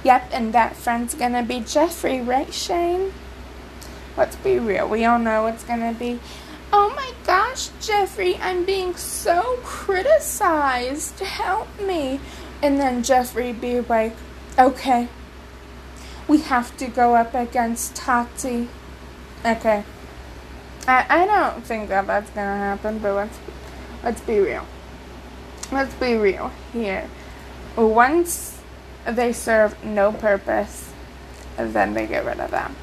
Yep, 0.05 0.31
and 0.33 0.53
that 0.53 0.77
friend's 0.77 1.15
gonna 1.15 1.43
be 1.43 1.61
Jeffree, 1.61 2.27
right, 2.27 2.53
Shane? 2.53 3.13
Let's 4.17 4.37
be 4.37 4.59
real. 4.59 4.89
We 4.89 5.05
all 5.05 5.19
know 5.19 5.47
it's 5.47 5.65
gonna 5.65 5.93
be 5.93 6.21
Oh 6.73 6.93
my 6.95 7.13
gosh, 7.25 7.71
Jeffree, 7.81 8.39
I'm 8.41 8.65
being 8.65 8.95
so 8.97 9.59
criticized. 9.63 11.19
Help 11.21 11.69
me. 11.81 12.21
And 12.63 12.79
then 12.79 13.03
Jeffree 13.03 13.59
be 13.59 13.81
like, 13.81 14.15
okay, 14.59 15.09
we 16.27 16.39
have 16.39 16.77
to 16.77 16.87
go 16.87 17.15
up 17.15 17.35
against 17.35 17.97
Tati. 17.97 18.69
Okay. 19.45 19.85
I, 20.87 21.07
I 21.09 21.27
don't 21.27 21.65
think 21.65 21.89
that 21.89 22.07
that's 22.07 22.31
gonna 22.31 22.57
happen, 22.57 22.99
but 22.99 23.15
let's 23.15 23.39
let's 24.03 24.21
be 24.21 24.39
real. 24.39 24.67
Let's 25.71 25.95
be 25.95 26.17
real 26.17 26.51
here. 26.73 27.09
Once 27.77 28.61
they 29.07 29.33
serve 29.33 29.83
no 29.85 30.13
purpose, 30.13 30.91
then 31.57 31.95
they 31.95 32.07
get 32.07 32.25
rid 32.25 32.41
of 32.41 32.51
them. 32.51 32.75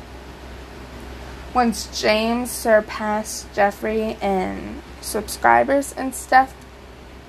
Once 1.56 2.02
James 2.02 2.52
surpassed 2.52 3.50
Jeffree 3.54 4.22
in 4.22 4.82
subscribers 5.00 5.94
and 5.94 6.14
stuff, 6.14 6.54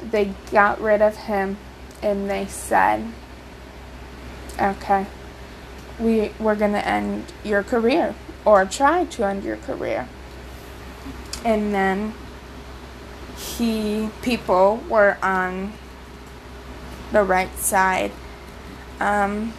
they 0.02 0.32
got 0.50 0.80
rid 0.80 1.00
of 1.00 1.14
him 1.14 1.56
and 2.02 2.28
they 2.28 2.44
said, 2.44 3.06
okay, 4.60 5.06
we, 6.00 6.32
we're 6.40 6.56
going 6.56 6.72
to 6.72 6.84
end 6.84 7.32
your 7.44 7.62
career 7.62 8.16
or 8.44 8.64
try 8.64 9.04
to 9.04 9.24
end 9.24 9.44
your 9.44 9.58
career. 9.58 10.08
And 11.44 11.72
then 11.72 12.12
he, 13.36 14.10
people 14.22 14.82
were 14.88 15.18
on 15.22 15.72
the 17.12 17.22
right 17.22 17.56
side. 17.56 18.10
Um, 18.98 19.54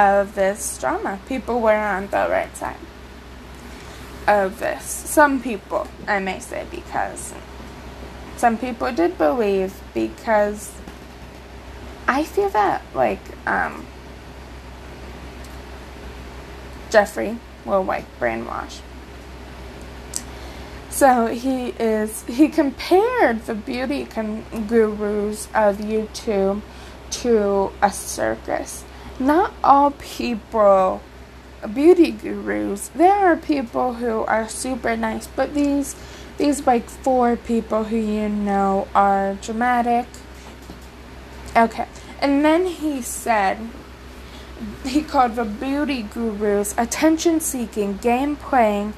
of 0.00 0.34
this 0.34 0.78
drama. 0.78 1.20
People 1.28 1.60
were 1.60 1.76
on 1.76 2.06
the 2.06 2.26
right 2.30 2.56
side 2.56 2.76
of 4.26 4.58
this. 4.58 4.84
Some 4.84 5.42
people, 5.42 5.86
I 6.08 6.20
may 6.20 6.38
say, 6.40 6.66
because 6.70 7.34
some 8.38 8.56
people 8.56 8.90
did 8.92 9.18
believe 9.18 9.78
because 9.92 10.72
I 12.08 12.24
feel 12.24 12.48
that 12.48 12.82
like 12.94 13.20
um, 13.46 13.86
Jeffree 16.88 17.38
will 17.66 17.84
like 17.84 18.06
brainwash. 18.18 18.80
So 20.88 21.26
he 21.26 21.68
is 21.78 22.22
he 22.24 22.48
compared 22.48 23.44
the 23.44 23.54
beauty 23.54 24.06
con- 24.06 24.44
gurus 24.66 25.46
of 25.54 25.76
YouTube 25.78 26.62
to 27.10 27.72
a 27.82 27.90
circus 27.92 28.84
not 29.20 29.52
all 29.62 29.92
people 29.92 31.02
beauty 31.74 32.10
gurus. 32.10 32.88
There 32.88 33.12
are 33.12 33.36
people 33.36 33.94
who 33.94 34.24
are 34.24 34.48
super 34.48 34.96
nice, 34.96 35.26
but 35.26 35.54
these 35.54 35.94
these 36.38 36.66
like 36.66 36.88
four 36.88 37.36
people 37.36 37.84
who 37.84 37.96
you 37.96 38.28
know 38.28 38.88
are 38.94 39.34
dramatic. 39.34 40.06
Okay. 41.56 41.86
And 42.20 42.44
then 42.44 42.66
he 42.66 43.02
said 43.02 43.58
he 44.84 45.02
called 45.02 45.36
the 45.36 45.44
beauty 45.44 46.02
gurus 46.02 46.74
attention 46.78 47.40
seeking, 47.40 47.96
game 47.98 48.36
playing, 48.36 48.94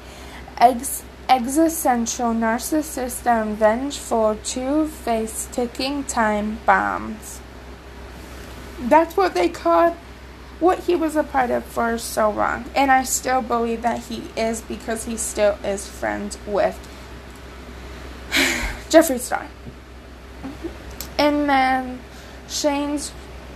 ex- 0.57 1.03
existential, 1.29 2.33
narcissist, 2.33 3.25
and 3.25 3.57
vengeful, 3.57 4.37
two 4.43 4.87
faced 4.87 5.53
ticking 5.53 6.03
time 6.03 6.59
bombs. 6.65 7.39
That's 8.79 9.15
what 9.15 9.33
they 9.33 9.47
called 9.47 9.95
what 10.59 10.79
he 10.79 10.95
was 10.95 11.15
a 11.15 11.23
part 11.23 11.51
of 11.51 11.63
for 11.63 11.97
so 11.97 12.29
long. 12.29 12.65
And 12.75 12.91
I 12.91 13.03
still 13.03 13.41
believe 13.41 13.81
that 13.81 13.99
he 14.05 14.23
is 14.35 14.61
because 14.61 15.05
he 15.05 15.17
still 15.17 15.57
is 15.63 15.87
friends 15.87 16.37
with 16.45 16.77
Jeffree 18.89 19.19
Star. 19.19 19.47
And 21.17 21.49
then 21.49 21.99
Shane's 22.47 23.11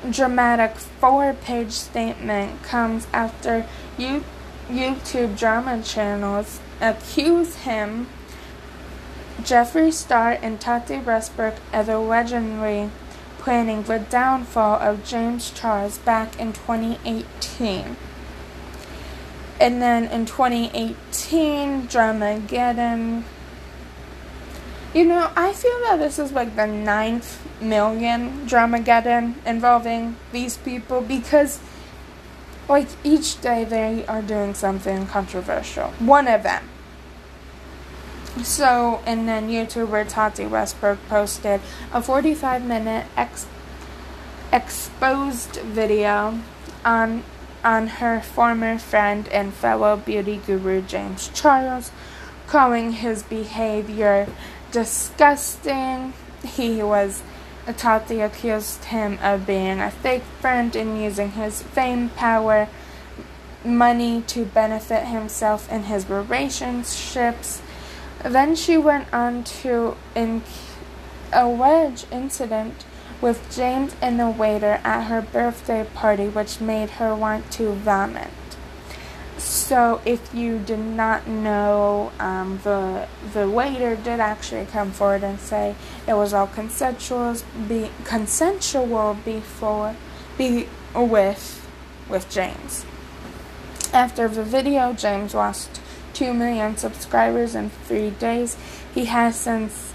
dramatic 0.09 0.75
four 0.75 1.33
page 1.33 1.71
statement 1.71 2.63
comes 2.63 3.07
after 3.11 3.65
you, 3.97 4.23
YouTube 4.69 5.37
drama 5.37 5.81
channels 5.81 6.59
accuse 6.81 7.55
him, 7.57 8.07
Jeffree 9.41 9.93
Star, 9.93 10.37
and 10.41 10.59
Tati 10.59 10.97
Westbrook 10.97 11.55
the 11.71 11.97
legendary 11.97 12.89
planning 13.47 13.81
the 13.83 13.97
downfall 13.97 14.75
of 14.81 15.05
James 15.05 15.51
Charles 15.51 15.99
back 15.99 16.37
in 16.37 16.51
2018. 16.51 17.95
And 19.57 19.81
then 19.81 20.03
in 20.11 20.25
2018, 20.25 21.85
drama 21.85 22.41
Dramageddon. 22.41 23.23
You 24.93 25.05
know, 25.05 25.31
I 25.37 25.53
feel 25.53 25.79
that 25.83 25.99
this 25.99 26.19
is 26.19 26.33
like 26.33 26.57
the 26.57 26.67
ninth 26.67 27.41
million 27.61 28.45
drama 28.47 28.79
Dramageddon 28.79 29.35
involving 29.45 30.17
these 30.33 30.57
people 30.57 30.99
because, 30.99 31.61
like, 32.67 32.89
each 33.05 33.39
day 33.39 33.63
they 33.63 34.05
are 34.07 34.21
doing 34.21 34.55
something 34.55 35.07
controversial. 35.07 35.91
One 35.99 36.27
of 36.27 36.43
them. 36.43 36.67
So, 38.43 39.01
and 39.05 39.27
then 39.27 39.49
YouTuber 39.49 40.07
Tati 40.09 40.45
Westbrook 40.45 40.99
posted 41.09 41.61
a 41.91 42.01
45 42.01 42.65
minute 42.65 43.07
ex- 43.15 43.47
exposed 44.51 45.55
video 45.57 46.39
on 46.85 47.23
on 47.63 47.87
her 47.87 48.21
former 48.21 48.77
friend 48.77 49.27
and 49.29 49.53
fellow 49.53 49.97
beauty 49.97 50.39
guru 50.45 50.81
James 50.81 51.29
Charles, 51.33 51.91
calling 52.47 52.93
his 52.93 53.23
behavior 53.23 54.27
disgusting. 54.71 56.13
He 56.45 56.81
was 56.81 57.23
uh, 57.67 57.73
Tati 57.73 58.21
accused 58.21 58.85
him 58.85 59.19
of 59.21 59.45
being 59.45 59.81
a 59.81 59.91
fake 59.91 60.23
friend 60.39 60.75
and 60.75 61.01
using 61.01 61.31
his 61.31 61.61
fame, 61.61 62.09
power, 62.09 62.69
money 63.65 64.21
to 64.27 64.45
benefit 64.45 65.07
himself 65.07 65.69
in 65.71 65.83
his 65.83 66.09
relationships. 66.09 67.61
Then 68.29 68.55
she 68.55 68.77
went 68.77 69.11
on 69.13 69.43
to 69.61 69.95
in- 70.13 70.43
a 71.31 71.47
wedge 71.47 72.05
incident 72.11 72.85
with 73.21 73.53
James 73.55 73.95
and 74.01 74.19
a 74.21 74.29
waiter 74.29 74.79
at 74.83 75.03
her 75.03 75.21
birthday 75.21 75.85
party, 75.93 76.27
which 76.27 76.59
made 76.59 76.91
her 76.91 77.15
want 77.15 77.49
to 77.51 77.71
vomit. 77.71 78.29
So, 79.37 80.01
if 80.03 80.33
you 80.33 80.59
did 80.59 80.79
not 80.79 81.27
know, 81.27 82.11
um, 82.19 82.59
the 82.63 83.07
the 83.33 83.49
waiter 83.49 83.95
did 83.95 84.19
actually 84.19 84.65
come 84.65 84.91
forward 84.91 85.23
and 85.23 85.39
say 85.39 85.75
it 86.07 86.13
was 86.13 86.33
all 86.33 86.47
consensual, 86.47 87.35
be 87.67 87.91
consensual 88.03 89.17
before, 89.23 89.95
be 90.37 90.67
with, 90.95 91.67
with 92.09 92.29
James. 92.29 92.85
After 93.93 94.27
the 94.27 94.43
video, 94.43 94.93
James 94.93 95.33
lost 95.33 95.81
two 96.17 96.33
million 96.33 96.75
subscribers 96.75 97.53
in 97.53 97.69
three 97.69 98.09
days. 98.09 98.57
He 98.93 99.05
has 99.05 99.35
since 99.35 99.93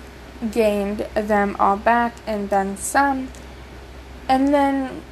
gained 0.52 1.00
them 1.14 1.56
all 1.58 1.76
back 1.76 2.14
and 2.28 2.48
then 2.48 2.76
some. 2.76 3.28
And 4.28 4.54
then 4.54 5.02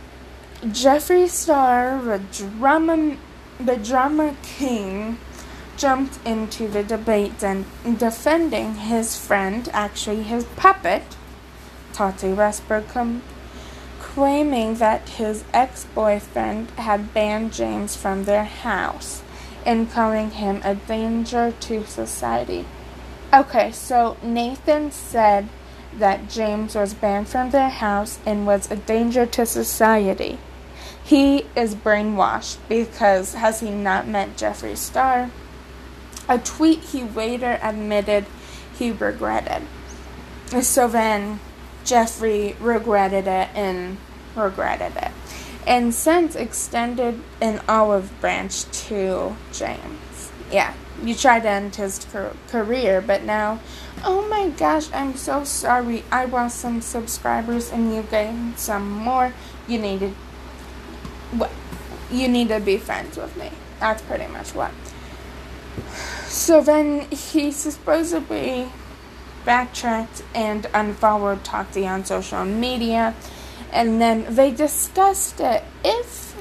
Jeffree 0.63 1.29
Star, 1.29 2.01
the 2.01 2.19
drama 2.19 3.17
the 3.59 3.77
drama 3.77 4.37
king 4.43 5.19
jumped 5.77 6.25
into 6.25 6.69
the 6.69 6.83
debate 6.83 7.43
and 7.43 7.67
defending 7.99 8.75
his 8.75 9.19
friend, 9.19 9.69
actually 9.73 10.23
his 10.23 10.45
puppet, 10.57 11.03
Tati 11.93 12.33
Westbrook, 12.33 12.87
claiming 13.99 14.77
that 14.77 15.09
his 15.09 15.45
ex 15.53 15.87
boyfriend 15.95 16.71
had 16.73 17.13
banned 17.13 17.53
James 17.53 17.97
from 17.97 18.25
their 18.25 18.45
house 18.45 19.23
and 19.65 19.91
calling 19.91 20.31
him 20.31 20.61
a 20.65 20.75
danger 20.75 21.53
to 21.61 21.87
society. 21.87 22.67
Okay, 23.33 23.71
so 23.73 24.17
Nathan 24.23 24.91
said 24.91 25.49
that 25.97 26.29
James 26.29 26.75
was 26.75 26.95
banned 26.95 27.29
from 27.29 27.51
their 27.51 27.69
house 27.69 28.19
and 28.27 28.47
was 28.47 28.71
a 28.71 28.77
danger 28.77 29.27
to 29.27 29.47
society. 29.47 30.39
He 31.03 31.47
is 31.57 31.75
brainwashed 31.75 32.59
because 32.69 33.35
has 33.35 33.61
he 33.61 33.71
not 33.71 34.07
met 34.07 34.37
Jeffree 34.37 34.77
Star? 34.77 35.31
A 36.29 36.39
tweet 36.39 36.81
he 36.81 37.03
later 37.03 37.59
admitted 37.63 38.27
he 38.77 38.93
regretted. 38.93 39.63
So 40.63 40.89
then 40.89 41.41
Jeffree 41.85 42.55
regretted 42.61 43.27
it 43.27 43.49
and 43.55 43.99
regretted 44.37 44.97
it. 44.97 45.11
And 45.71 45.95
since 45.95 46.35
extended 46.35 47.21
an 47.41 47.61
olive 47.69 48.11
branch 48.21 48.65
to 48.89 49.37
James. 49.53 50.33
Yeah, 50.51 50.75
you 51.01 51.15
tried 51.15 51.45
to 51.45 51.49
end 51.49 51.77
his 51.77 52.05
career, 52.49 53.01
but 53.01 53.23
now, 53.23 53.61
oh 54.05 54.27
my 54.29 54.49
gosh, 54.49 54.91
I'm 54.93 55.15
so 55.15 55.45
sorry. 55.45 56.03
I 56.11 56.25
lost 56.25 56.59
some 56.59 56.81
subscribers 56.81 57.71
and 57.71 57.95
you 57.95 58.03
gained 58.03 58.59
some 58.59 58.91
more. 58.91 59.33
You 59.69 59.79
needed 59.79 60.11
what 61.31 61.53
you 62.11 62.27
need 62.27 62.49
to 62.49 62.59
be 62.59 62.77
friends 62.77 63.17
with 63.17 63.37
me. 63.37 63.53
That's 63.79 64.03
pretty 64.03 64.27
much 64.27 64.53
what. 64.53 64.73
So 66.25 66.61
then 66.61 67.03
he 67.13 67.53
supposedly 67.53 68.73
backtracked 69.45 70.25
and 70.35 70.67
unfollowed 70.75 71.45
Tati 71.45 71.87
on 71.87 72.05
social 72.05 72.45
media, 72.45 73.15
and 73.73 74.01
then 74.01 74.35
they 74.35 74.51
discussed 74.51 75.41
it. 75.41 75.65
If 75.85 76.37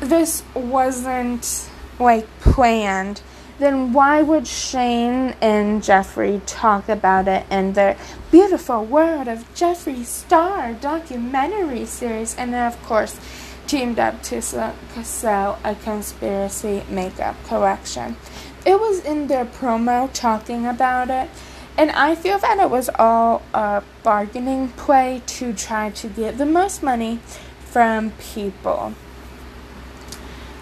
this 0.00 0.42
wasn't 0.54 1.68
like 1.98 2.26
planned, 2.40 3.22
then 3.58 3.92
why 3.92 4.22
would 4.22 4.46
Shane 4.46 5.34
and 5.40 5.82
Jeffree 5.82 6.40
talk 6.46 6.88
about 6.88 7.28
it 7.28 7.44
in 7.50 7.74
their 7.74 7.98
beautiful 8.30 8.84
world 8.84 9.28
of 9.28 9.44
Jeffree 9.54 10.04
Star 10.04 10.72
documentary 10.72 11.84
series? 11.84 12.34
And 12.36 12.54
then, 12.54 12.66
of 12.66 12.82
course, 12.82 13.20
teamed 13.66 13.98
up 13.98 14.22
to 14.22 14.40
sell 14.40 15.58
a 15.62 15.74
conspiracy 15.74 16.82
makeup 16.88 17.36
collection. 17.46 18.16
It 18.64 18.80
was 18.80 19.04
in 19.04 19.26
their 19.26 19.44
promo 19.44 20.10
talking 20.12 20.66
about 20.66 21.10
it, 21.10 21.28
and 21.76 21.90
I 21.92 22.14
feel 22.14 22.38
that 22.38 22.58
it 22.58 22.70
was 22.70 22.90
all 22.98 23.42
a 23.54 23.82
bargaining 24.02 24.68
play 24.68 25.22
to 25.26 25.52
try 25.52 25.90
to 25.90 26.08
get 26.08 26.38
the 26.38 26.46
most 26.46 26.82
money 26.82 27.20
from 27.60 28.12
people. 28.12 28.94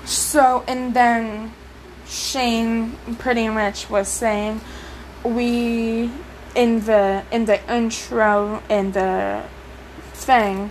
So, 0.04 0.64
and 0.66 0.94
then 0.94 1.54
Shane 2.06 2.96
pretty 3.18 3.48
much 3.48 3.90
was 3.90 4.08
saying, 4.08 4.60
we 5.24 6.10
in 6.54 6.80
the 6.86 7.22
in 7.30 7.44
the 7.44 7.60
intro 7.72 8.62
in 8.68 8.92
the 8.92 9.42
thing 10.14 10.70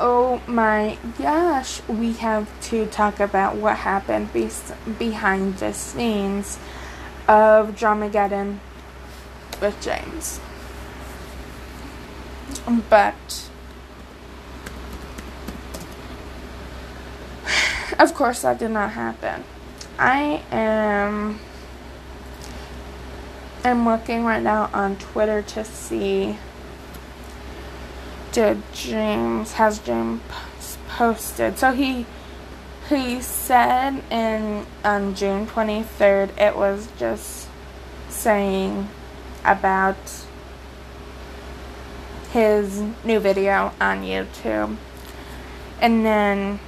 Oh 0.00 0.40
my 0.46 0.96
gosh, 1.18 1.82
we 1.88 2.12
have 2.12 2.48
to 2.68 2.86
talk 2.86 3.18
about 3.18 3.56
what 3.56 3.78
happened 3.78 4.32
be- 4.32 4.48
behind 4.96 5.56
the 5.58 5.72
scenes 5.72 6.56
of 7.26 7.74
Dramageddon 7.74 8.60
with 9.60 9.80
James. 9.80 10.40
But 12.88 13.48
of 17.98 18.14
course 18.14 18.42
that 18.42 18.58
did 18.58 18.70
not 18.70 18.92
happen. 18.92 19.44
I 19.98 20.42
am 20.52 21.40
I'm 23.64 23.84
looking 23.84 24.24
right 24.24 24.42
now 24.42 24.70
on 24.72 24.96
Twitter 24.96 25.42
to 25.42 25.64
see 25.64 26.38
did 28.32 28.62
James 28.72 29.52
has 29.52 29.78
James 29.80 30.22
posted? 30.88 31.58
So 31.58 31.72
he 31.72 32.06
he 32.88 33.20
said 33.20 34.02
in 34.10 34.66
on 34.84 35.14
June 35.14 35.46
23rd 35.46 36.38
it 36.38 36.56
was 36.56 36.88
just 36.98 37.48
saying 38.08 38.88
about 39.48 39.96
his 42.32 42.82
new 43.04 43.18
video 43.18 43.72
on 43.80 44.02
YouTube. 44.02 44.76
And 45.80 46.04
then 46.04 46.60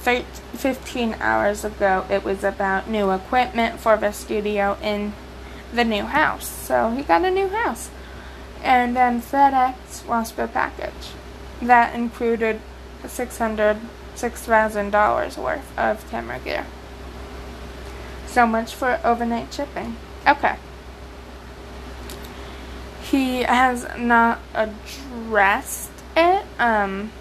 15 0.00 1.14
hours 1.14 1.64
ago 1.64 2.06
it 2.08 2.22
was 2.22 2.44
about 2.44 2.88
new 2.88 3.10
equipment 3.10 3.80
for 3.80 3.96
the 3.96 4.12
studio 4.12 4.78
in 4.80 5.12
the 5.72 5.84
new 5.84 6.04
house. 6.04 6.46
So 6.46 6.90
he 6.90 7.02
got 7.02 7.24
a 7.24 7.30
new 7.30 7.48
house. 7.48 7.90
And 8.62 8.96
then 8.96 9.20
FedEx 9.20 10.08
lost 10.08 10.36
the 10.36 10.46
package 10.46 11.12
that 11.60 11.94
included 11.94 12.60
$600, 13.02 13.80
$6,000 14.14 15.38
worth 15.38 15.78
of 15.78 16.10
camera 16.10 16.38
gear. 16.38 16.66
So 18.26 18.46
much 18.46 18.74
for 18.74 19.00
overnight 19.04 19.52
shipping. 19.52 19.96
Okay. 20.26 20.56
He 23.10 23.42
has 23.42 23.86
not 23.96 24.40
addressed 24.54 25.90
it. 26.16 26.44
Um, 26.58 27.12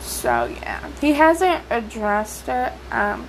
so 0.00 0.46
yeah, 0.46 0.90
he 1.00 1.14
hasn't 1.14 1.62
addressed 1.70 2.48
it. 2.48 2.72
Um, 2.90 3.26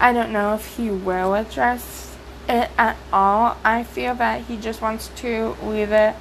I 0.00 0.12
don't 0.12 0.32
know 0.32 0.54
if 0.54 0.76
he 0.76 0.90
will 0.90 1.34
address 1.34 2.16
it 2.48 2.70
at 2.78 2.96
all. 3.12 3.56
I 3.64 3.82
feel 3.82 4.14
that 4.16 4.42
he 4.42 4.56
just 4.56 4.80
wants 4.80 5.08
to 5.16 5.56
leave 5.62 5.92
it 5.92 6.14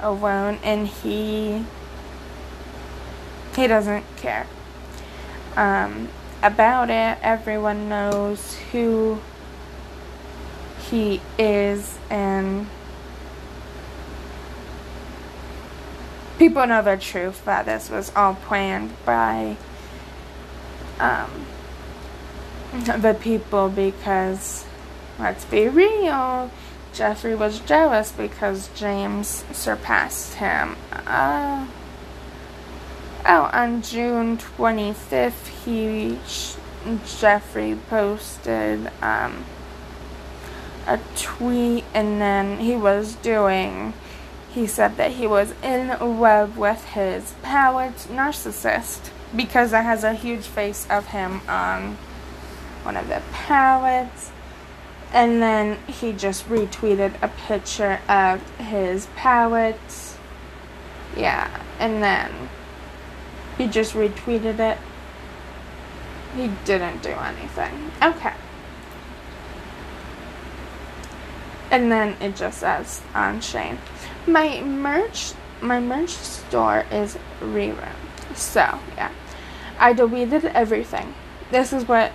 alone 0.00 0.58
and 0.62 0.86
he 0.86 1.64
he 3.54 3.66
doesn't 3.66 4.04
care 4.16 4.46
um, 5.56 6.08
about 6.42 6.90
it. 6.90 7.18
Everyone 7.22 7.88
knows 7.88 8.56
who 8.72 9.20
he 10.90 11.20
is 11.38 11.98
and 12.08 12.66
people 16.40 16.66
know 16.66 16.80
the 16.80 16.96
truth 16.96 17.44
that 17.44 17.66
this 17.66 17.90
was 17.90 18.10
all 18.16 18.34
planned 18.34 18.90
by 19.04 19.54
um, 20.98 21.44
the 22.72 23.14
people 23.20 23.68
because, 23.68 24.64
let's 25.18 25.44
be 25.44 25.68
real, 25.68 26.50
Jeffree 26.94 27.36
was 27.36 27.60
jealous 27.60 28.12
because 28.12 28.70
James 28.74 29.44
surpassed 29.52 30.36
him. 30.36 30.76
Uh, 31.06 31.66
oh, 33.26 33.50
on 33.52 33.82
June 33.82 34.38
25th, 34.38 35.46
he 35.66 36.18
Jeffree 37.04 37.78
posted 37.90 38.90
um, 39.02 39.44
a 40.86 40.98
tweet 41.16 41.84
and 41.92 42.18
then 42.18 42.60
he 42.60 42.76
was 42.76 43.16
doing 43.16 43.92
he 44.52 44.66
said 44.66 44.96
that 44.96 45.12
he 45.12 45.26
was 45.26 45.54
in 45.62 45.88
love 45.98 46.58
with 46.58 46.84
his 46.86 47.34
palette 47.42 48.06
narcissist 48.10 49.10
because 49.34 49.72
it 49.72 49.82
has 49.82 50.02
a 50.02 50.14
huge 50.14 50.44
face 50.44 50.86
of 50.90 51.08
him 51.08 51.40
on 51.48 51.96
one 52.82 52.96
of 52.96 53.08
the 53.08 53.22
palettes 53.32 54.32
and 55.12 55.42
then 55.42 55.78
he 55.86 56.12
just 56.12 56.48
retweeted 56.48 57.14
a 57.22 57.28
picture 57.28 58.00
of 58.08 58.40
his 58.58 59.06
palettes 59.16 60.16
yeah 61.16 61.62
and 61.78 62.02
then 62.02 62.48
he 63.60 63.66
just 63.66 63.92
retweeted 63.92 64.58
it. 64.58 64.78
He 66.34 66.50
didn't 66.64 67.02
do 67.02 67.10
anything. 67.10 67.90
Okay. 68.02 68.32
And 71.70 71.92
then 71.92 72.16
it 72.22 72.36
just 72.36 72.60
says 72.60 73.02
on 73.14 73.42
Shane 73.42 73.78
my 74.26 74.60
merch 74.60 75.32
my 75.60 75.78
merch 75.78 76.10
store 76.10 76.86
is 76.90 77.18
rerun. 77.40 77.94
So 78.34 78.78
yeah. 78.96 79.10
I 79.78 79.92
deleted 79.92 80.44
everything. 80.46 81.14
This 81.50 81.72
is 81.72 81.88
what 81.88 82.12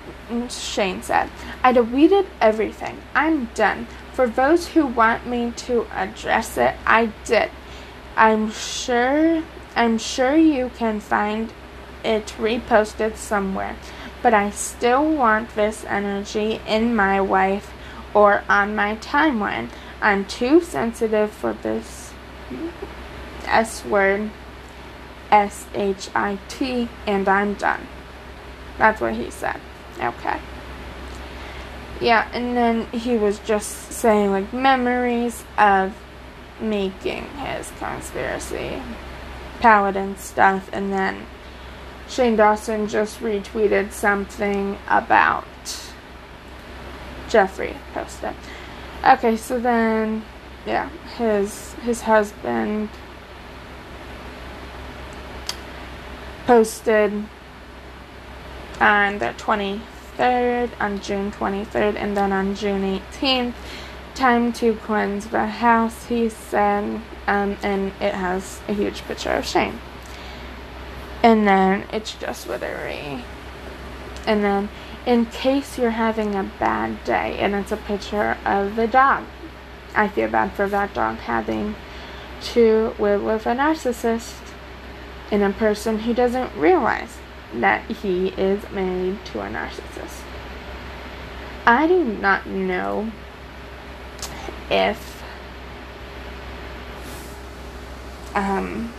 shane 0.49 1.01
said. 1.03 1.29
I 1.63 1.71
deleted 1.71 2.27
everything. 2.39 3.01
I'm 3.13 3.45
done. 3.53 3.87
For 4.13 4.27
those 4.27 4.69
who 4.69 4.85
want 4.85 5.27
me 5.27 5.51
to 5.67 5.87
address 5.91 6.57
it 6.57 6.75
i 6.85 7.11
did. 7.25 7.51
I'm 8.15 8.51
sure 8.51 9.43
i'm 9.75 9.97
sure 9.97 10.35
you 10.35 10.71
can 10.77 10.99
find 11.01 11.51
it 12.03 12.27
reposted 12.39 13.17
somewhere 13.17 13.75
but 14.23 14.33
i 14.33 14.49
still 14.49 15.05
want 15.05 15.53
this 15.55 15.83
energy 15.83 16.61
in 16.65 16.95
my 16.95 17.19
life 17.19 17.73
or 18.13 18.43
on 18.47 18.73
my 18.75 18.95
timeline 18.97 19.69
I'm 20.01 20.25
too 20.25 20.61
sensitive 20.61 21.31
for 21.31 21.53
this 21.53 22.13
S 23.45 23.85
word, 23.85 24.29
S 25.31 25.65
H 25.73 26.09
I 26.15 26.37
T, 26.47 26.89
and 27.07 27.27
I'm 27.27 27.53
done. 27.55 27.87
That's 28.77 29.01
what 29.01 29.15
he 29.15 29.31
said. 29.31 29.59
Okay. 29.99 30.39
Yeah, 32.01 32.29
and 32.33 32.57
then 32.57 32.87
he 32.87 33.17
was 33.17 33.39
just 33.39 33.91
saying 33.91 34.31
like 34.31 34.51
memories 34.51 35.43
of 35.57 35.95
making 36.59 37.25
his 37.37 37.71
conspiracy 37.79 38.81
palette 39.59 40.19
stuff, 40.19 40.69
and 40.73 40.91
then 40.91 41.25
Shane 42.07 42.35
Dawson 42.35 42.87
just 42.87 43.19
retweeted 43.21 43.91
something 43.91 44.77
about 44.87 45.47
Jeffree 47.27 47.77
posted. 47.93 48.35
Okay, 49.05 49.37
so 49.37 49.59
then, 49.59 50.25
yeah, 50.65 50.89
his 51.17 51.73
his 51.83 52.01
husband 52.01 52.89
posted 56.47 57.11
on 58.79 59.19
the 59.19 59.33
23rd, 59.37 60.71
on 60.79 60.99
June 61.01 61.31
23rd, 61.31 61.95
and 61.95 62.17
then 62.17 62.31
on 62.31 62.55
June 62.55 62.81
18th, 62.81 63.53
time 64.15 64.51
to 64.53 64.73
cleanse 64.77 65.27
the 65.27 65.45
house, 65.45 66.05
he 66.05 66.27
said, 66.27 67.01
um, 67.27 67.57
and 67.61 67.91
it 68.01 68.13
has 68.15 68.59
a 68.67 68.73
huge 68.73 69.03
picture 69.03 69.31
of 69.31 69.45
Shane. 69.45 69.79
And 71.21 71.47
then 71.47 71.85
it's 71.91 72.15
just 72.15 72.47
Withery. 72.47 73.23
And 74.25 74.43
then 74.43 74.69
in 75.05 75.25
case 75.27 75.77
you're 75.77 75.91
having 75.91 76.35
a 76.35 76.43
bad 76.59 77.03
day 77.03 77.37
and 77.37 77.53
it's 77.53 77.71
a 77.71 77.77
picture 77.77 78.37
of 78.45 78.75
the 78.75 78.87
dog. 78.87 79.23
I 79.93 80.07
feel 80.07 80.29
bad 80.29 80.53
for 80.53 80.67
that 80.67 80.93
dog 80.93 81.17
having 81.17 81.75
to 82.41 82.93
live 82.99 83.23
with 83.23 83.45
a 83.45 83.55
narcissist 83.55 84.35
and 85.31 85.41
a 85.41 85.51
person 85.51 85.99
who 85.99 86.13
doesn't 86.13 86.55
realize 86.55 87.17
that 87.53 87.89
he 87.89 88.29
is 88.29 88.69
married 88.71 89.23
to 89.25 89.41
a 89.41 89.49
narcissist. 89.49 90.21
I 91.65 91.87
do 91.87 92.03
not 92.03 92.45
know 92.45 93.11
if 94.69 95.23
um 98.35 98.93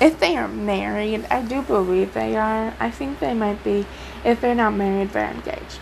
if 0.00 0.18
they 0.18 0.36
are 0.36 0.48
married, 0.48 1.26
I 1.30 1.42
do 1.42 1.62
believe 1.62 2.12
they 2.12 2.34
are. 2.34 2.74
I 2.80 2.90
think 2.90 3.20
they 3.20 3.34
might 3.34 3.62
be. 3.62 3.86
If 4.24 4.40
they're 4.40 4.54
not 4.54 4.74
married, 4.74 5.10
they're 5.10 5.30
engaged. 5.30 5.78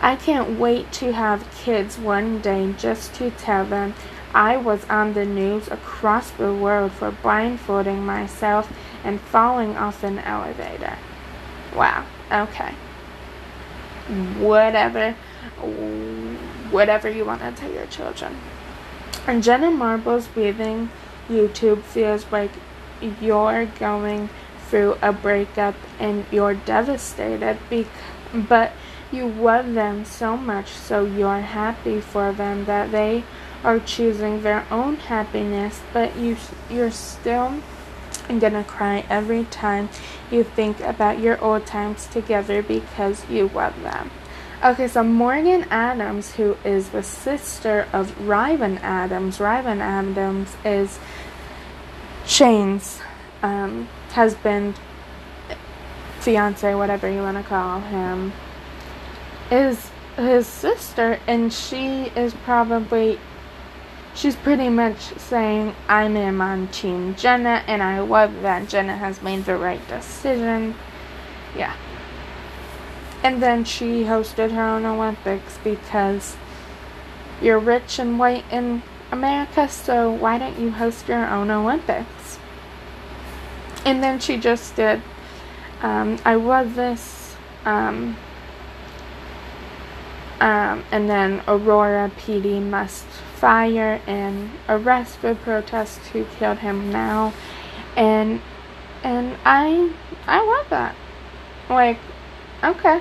I 0.00 0.16
can't 0.16 0.58
wait 0.58 0.92
to 0.92 1.12
have 1.12 1.50
kids 1.56 1.98
one 1.98 2.40
day 2.40 2.72
just 2.78 3.14
to 3.14 3.30
tell 3.32 3.64
them 3.64 3.94
I 4.34 4.56
was 4.56 4.84
on 4.88 5.14
the 5.14 5.24
news 5.24 5.68
across 5.68 6.30
the 6.30 6.54
world 6.54 6.92
for 6.92 7.10
blindfolding 7.10 8.04
myself 8.04 8.72
and 9.02 9.20
falling 9.20 9.76
off 9.76 10.04
an 10.04 10.18
elevator. 10.18 10.98
Wow. 11.74 12.04
Okay. 12.30 12.74
Whatever. 14.38 15.12
Whatever 16.70 17.08
you 17.08 17.24
want 17.24 17.40
to 17.40 17.52
tell 17.52 17.72
your 17.72 17.86
children. 17.86 18.36
And 19.26 19.42
Jenna 19.42 19.70
Marbles 19.70 20.28
breathing 20.28 20.90
YouTube 21.28 21.82
feels 21.82 22.30
like 22.30 22.50
you're 23.20 23.66
going 23.78 24.28
through 24.68 24.96
a 25.02 25.12
breakup 25.12 25.74
and 25.98 26.24
you're 26.30 26.54
devastated 26.54 27.58
but 28.32 28.72
you 29.10 29.26
love 29.26 29.72
them 29.72 30.04
so 30.04 30.36
much 30.36 30.68
so 30.68 31.04
you're 31.04 31.40
happy 31.40 32.00
for 32.00 32.32
them 32.32 32.64
that 32.66 32.92
they 32.92 33.24
are 33.64 33.80
choosing 33.80 34.42
their 34.42 34.66
own 34.70 34.96
happiness 34.96 35.80
but 35.92 36.14
you 36.16 36.36
you're 36.70 36.90
still 36.90 37.54
gonna 38.38 38.64
cry 38.64 39.04
every 39.08 39.44
time 39.44 39.88
you 40.30 40.44
think 40.44 40.80
about 40.80 41.18
your 41.18 41.42
old 41.42 41.64
times 41.64 42.06
together 42.06 42.62
because 42.62 43.28
you 43.30 43.48
love 43.48 43.80
them. 43.82 44.10
Okay 44.62 44.88
so 44.88 45.02
morgan 45.02 45.64
adams 45.70 46.34
who 46.34 46.56
is 46.64 46.90
the 46.90 47.02
sister 47.02 47.86
of 47.92 48.28
Ryland 48.28 48.80
Adams 48.82 49.40
Ryland 49.40 49.80
Adams 49.80 50.56
is 50.64 50.98
Shane's 52.26 53.00
um, 53.42 53.88
husband, 54.12 54.78
fiance, 56.20 56.74
whatever 56.74 57.10
you 57.10 57.20
want 57.20 57.36
to 57.36 57.42
call 57.42 57.80
him, 57.80 58.32
is 59.50 59.90
his 60.16 60.46
sister, 60.46 61.18
and 61.26 61.52
she 61.52 62.12
is 62.16 62.34
probably, 62.44 63.18
she's 64.14 64.36
pretty 64.36 64.68
much 64.68 64.98
saying, 65.16 65.74
I'm 65.88 66.16
in 66.16 66.40
on 66.40 66.68
Team 66.68 67.14
Jenna, 67.14 67.62
and 67.66 67.82
I 67.82 68.00
love 68.00 68.42
that 68.42 68.68
Jenna 68.68 68.96
has 68.96 69.22
made 69.22 69.44
the 69.44 69.56
right 69.56 69.86
decision. 69.88 70.74
Yeah. 71.56 71.74
And 73.22 73.42
then 73.42 73.64
she 73.64 74.04
hosted 74.04 74.52
her 74.52 74.62
own 74.62 74.84
Olympics 74.84 75.58
because 75.64 76.36
you're 77.40 77.58
rich 77.58 77.98
and 77.98 78.18
white 78.18 78.44
in 78.50 78.82
America, 79.10 79.68
so 79.68 80.10
why 80.10 80.38
don't 80.38 80.58
you 80.58 80.70
host 80.72 81.08
your 81.08 81.26
own 81.26 81.50
Olympics? 81.50 82.17
And 83.88 84.02
then 84.02 84.20
she 84.20 84.36
just 84.36 84.76
did 84.76 85.00
um, 85.80 86.18
I 86.24 86.36
was 86.36 86.74
this 86.74 87.36
um, 87.64 88.16
um, 90.40 90.84
and 90.92 91.08
then 91.08 91.42
Aurora 91.48 92.10
PD 92.16 92.62
must 92.62 93.04
fire 93.04 94.00
and 94.06 94.50
arrest 94.68 95.22
the 95.22 95.34
protest 95.34 95.98
who 96.08 96.24
killed 96.38 96.58
him 96.58 96.90
now. 96.92 97.32
And 97.96 98.40
and 99.02 99.36
I 99.44 99.92
I 100.26 100.44
love 100.44 100.70
that. 100.70 100.94
Like 101.68 101.98
okay 102.62 103.00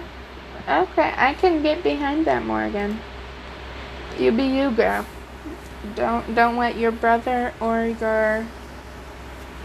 okay 0.68 1.14
I 1.18 1.34
can 1.34 1.62
get 1.62 1.84
behind 1.84 2.26
that 2.26 2.44
Morgan. 2.46 3.00
You 4.18 4.32
be 4.32 4.44
you 4.44 4.72
girl. 4.72 5.06
Don't 5.96 6.34
don't 6.34 6.58
let 6.58 6.78
your 6.78 6.92
brother 6.92 7.54
or 7.60 7.86
your 7.86 8.48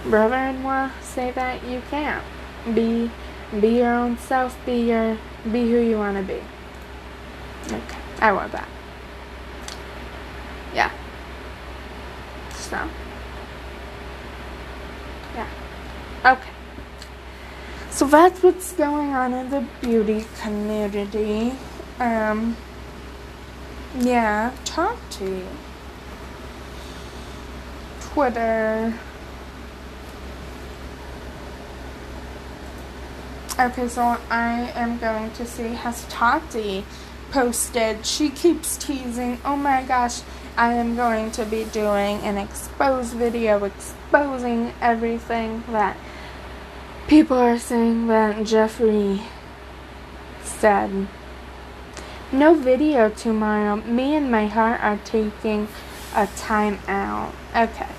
brother-in-law 0.05 0.90
say 1.00 1.30
that 1.32 1.64
you 1.64 1.82
can't 1.90 2.24
be 2.74 3.11
be 3.61 3.78
your 3.78 3.94
own 3.94 4.16
self 4.18 4.57
be 4.64 4.80
your 4.80 5.16
be 5.50 5.70
who 5.70 5.78
you 5.78 5.96
want 5.96 6.16
to 6.16 6.22
be 6.22 6.40
okay 7.74 7.98
i 8.20 8.32
want 8.32 8.50
that 8.53 8.68
yeah 10.74 10.90
so 12.53 12.88
yeah. 15.34 15.48
Okay. 16.24 16.50
So 17.90 18.07
that's 18.07 18.42
what's 18.42 18.72
going 18.72 19.11
on 19.12 19.32
in 19.32 19.50
the 19.50 19.66
beauty 19.80 20.24
community. 20.40 21.53
Um, 21.98 22.57
yeah, 23.98 24.53
talk 24.64 24.96
to 25.11 25.24
you. 25.24 25.48
Twitter. 28.00 28.98
Okay, 33.63 33.87
so 33.87 34.19
I 34.29 34.73
am 34.75 34.99
going 34.99 35.31
to 35.35 35.47
see 35.47 35.69
has 35.69 36.05
Tati 36.09 36.85
posted. 37.31 38.05
She 38.05 38.29
keeps 38.29 38.77
teasing, 38.77 39.39
oh 39.45 39.55
my 39.55 39.85
gosh, 39.85 40.23
I 40.57 40.73
am 40.73 40.97
going 40.97 41.31
to 41.31 41.45
be 41.45 41.63
doing 41.67 42.19
an 42.23 42.39
expose 42.39 43.13
video 43.13 43.63
exposing 43.63 44.73
everything 44.81 45.63
that 45.71 45.97
people 47.07 47.37
are 47.37 47.57
saying 47.57 48.09
that 48.09 48.39
Jeffree 48.39 49.23
said. 50.43 51.07
No 52.33 52.55
video 52.55 53.11
tomorrow. 53.11 53.77
Me 53.77 54.17
and 54.17 54.29
my 54.29 54.49
heart 54.49 54.81
are 54.83 54.99
taking 55.05 55.69
a 56.17 56.27
time 56.37 56.81
out. 56.89 57.33
Okay. 57.55 57.91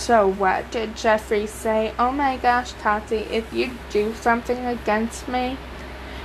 So 0.00 0.26
what 0.26 0.70
did 0.70 0.94
Jeffree 0.94 1.46
say? 1.46 1.92
Oh 1.98 2.10
my 2.10 2.38
gosh, 2.38 2.72
Tati, 2.72 3.16
if 3.16 3.52
you 3.52 3.72
do 3.90 4.14
something 4.14 4.64
against 4.64 5.28
me, 5.28 5.58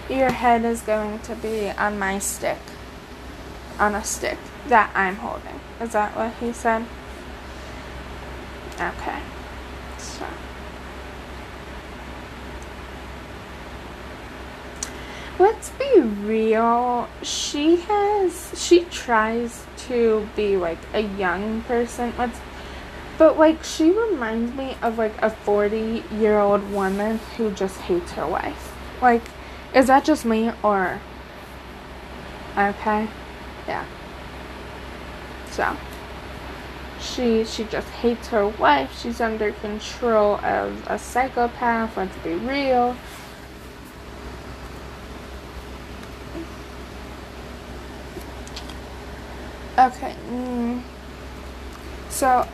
your 0.09 0.31
head 0.31 0.63
is 0.63 0.79
going 0.79 1.19
to 1.19 1.35
be 1.35 1.71
on 1.71 1.99
my 1.99 2.17
stick. 2.19 2.57
On 3.77 3.93
a 3.93 4.01
stick 4.01 4.37
that 4.69 4.91
I'm 4.95 5.17
holding. 5.17 5.59
Is 5.81 5.91
that 5.91 6.15
what 6.15 6.33
he 6.35 6.53
said? 6.53 6.85
Okay. 8.79 9.19
So. 9.97 10.25
Let's 15.37 15.69
be 15.71 15.99
real. 15.99 17.09
She 17.21 17.75
has. 17.75 18.53
She 18.55 18.85
tries 18.85 19.65
to 19.89 20.29
be 20.33 20.55
like 20.55 20.79
a 20.93 21.01
young 21.01 21.61
person. 21.63 22.13
Let's 22.17 22.39
but 23.17 23.37
like 23.37 23.63
she 23.63 23.91
reminds 23.91 24.53
me 24.55 24.77
of 24.81 24.97
like 24.97 25.19
a 25.21 25.29
40 25.29 26.03
year 26.11 26.39
old 26.39 26.69
woman 26.71 27.19
who 27.37 27.51
just 27.51 27.79
hates 27.81 28.11
her 28.13 28.27
wife. 28.27 28.73
Like, 29.01 29.23
is 29.73 29.87
that 29.87 30.05
just 30.05 30.25
me 30.25 30.51
or. 30.63 30.99
Okay? 32.57 33.07
Yeah. 33.67 33.85
So. 35.51 35.75
She 36.99 37.45
she 37.45 37.65
just 37.65 37.87
hates 37.89 38.29
her 38.29 38.47
wife. 38.47 38.99
She's 38.99 39.21
under 39.21 39.51
control 39.51 40.35
of 40.43 40.85
a 40.87 40.97
psychopath. 40.97 41.95
Let's 41.97 42.17
be 42.17 42.33
real. 42.33 42.95
Okay. 49.77 50.15
Mm. 50.29 50.81
So 52.09 52.47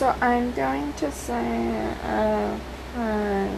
so 0.00 0.16
I'm 0.22 0.50
going 0.52 0.94
to 0.94 1.12
say, 1.12 1.92
uh, 2.04 2.58
uh, 2.96 3.50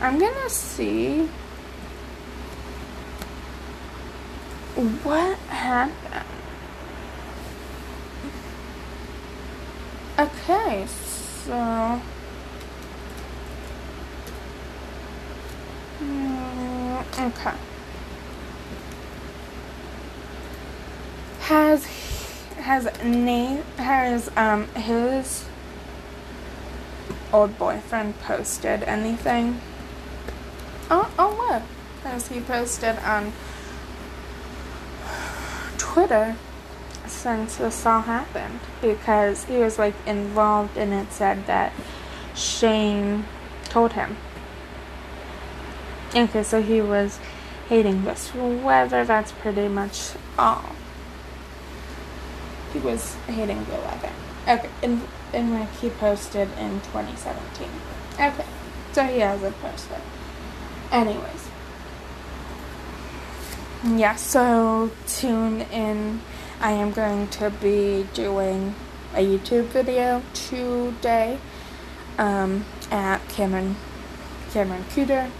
I'm 0.00 0.18
gonna 0.18 0.48
see 0.48 1.26
what 5.04 5.36
happened. 5.36 6.24
Okay, 10.18 10.86
so. 10.86 12.00
Mm, 16.00 17.28
okay. 17.28 17.71
Has 21.42 21.84
has 22.56 22.88
Nate 23.02 23.64
has 23.76 24.30
um 24.36 24.68
his 24.68 25.44
old 27.32 27.58
boyfriend 27.58 28.18
posted 28.20 28.84
anything? 28.84 29.60
Oh 30.88 31.12
oh 31.18 31.34
what? 31.34 31.62
Has 32.04 32.28
he 32.28 32.40
posted 32.40 32.96
on 32.98 33.32
Twitter 35.78 36.36
since 37.06 37.56
this 37.56 37.84
all 37.86 38.02
happened? 38.02 38.60
Because 38.80 39.44
he 39.44 39.56
was 39.56 39.78
like 39.78 39.94
involved 40.06 40.76
and 40.76 40.92
it 40.92 41.12
said 41.12 41.46
that 41.46 41.72
Shane 42.36 43.24
told 43.64 43.94
him. 43.94 44.16
Okay, 46.14 46.42
so 46.44 46.62
he 46.62 46.80
was 46.80 47.18
hating 47.68 48.04
this 48.04 48.32
weather, 48.34 49.04
that's 49.04 49.32
pretty 49.32 49.66
much 49.66 50.12
all 50.38 50.76
he 52.72 52.78
was 52.78 53.14
hating 53.26 53.64
the 53.64 53.74
11. 53.74 54.10
Okay, 54.48 54.70
and, 54.82 55.02
and 55.32 55.52
like 55.52 55.72
he 55.76 55.90
posted 55.90 56.48
in 56.58 56.80
2017. 56.80 57.68
Okay, 58.14 58.44
so 58.92 59.04
he 59.04 59.20
hasn't 59.20 59.58
posted. 59.60 59.98
Anyways. 60.90 61.48
Yeah, 63.84 64.14
so 64.16 64.90
tune 65.06 65.62
in. 65.62 66.20
I 66.60 66.72
am 66.72 66.92
going 66.92 67.28
to 67.28 67.50
be 67.50 68.06
doing 68.14 68.74
a 69.14 69.18
YouTube 69.18 69.66
video 69.66 70.22
today 70.32 71.38
um, 72.18 72.64
at 72.90 73.26
Cameron 73.28 73.76
Cameron 74.52 74.84
Cooter. 74.90 75.30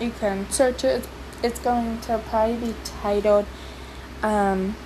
You 0.00 0.10
can 0.10 0.48
search 0.50 0.84
it. 0.84 1.08
It's 1.42 1.58
going 1.58 2.00
to 2.02 2.18
probably 2.28 2.68
be 2.68 2.74
titled 2.84 3.46
um, 4.22 4.76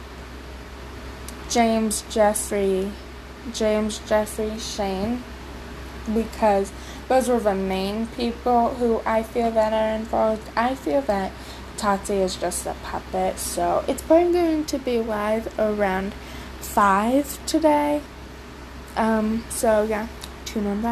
James 1.53 2.03
Jeffree, 2.05 2.91
James 3.53 3.99
Jeffree 4.09 4.59
Shane, 4.59 5.23
because 6.15 6.73
those 7.09 7.29
were 7.29 7.41
the 7.41 7.55
main 7.55 8.07
people 8.07 8.71
who 8.77 9.03
I 9.05 9.23
feel 9.23 9.51
that 9.51 9.75
are 9.75 9.95
involved. 9.95 10.49
I 10.57 10.75
feel 10.75 11.03
that 11.03 11.31
Tati 11.77 12.15
is 12.15 12.37
just 12.37 12.65
a 12.65 12.73
puppet, 12.83 13.39
so 13.39 13.85
it's 13.87 14.01
probably 14.01 14.33
going 14.33 14.65
to 14.65 14.79
be 14.79 14.99
live 15.01 15.47
around 15.59 16.15
five 16.61 17.45
today. 17.45 18.01
Um, 18.97 19.45
so 19.51 19.83
yeah, 19.83 20.09
tune 20.47 20.65
in. 20.65 20.81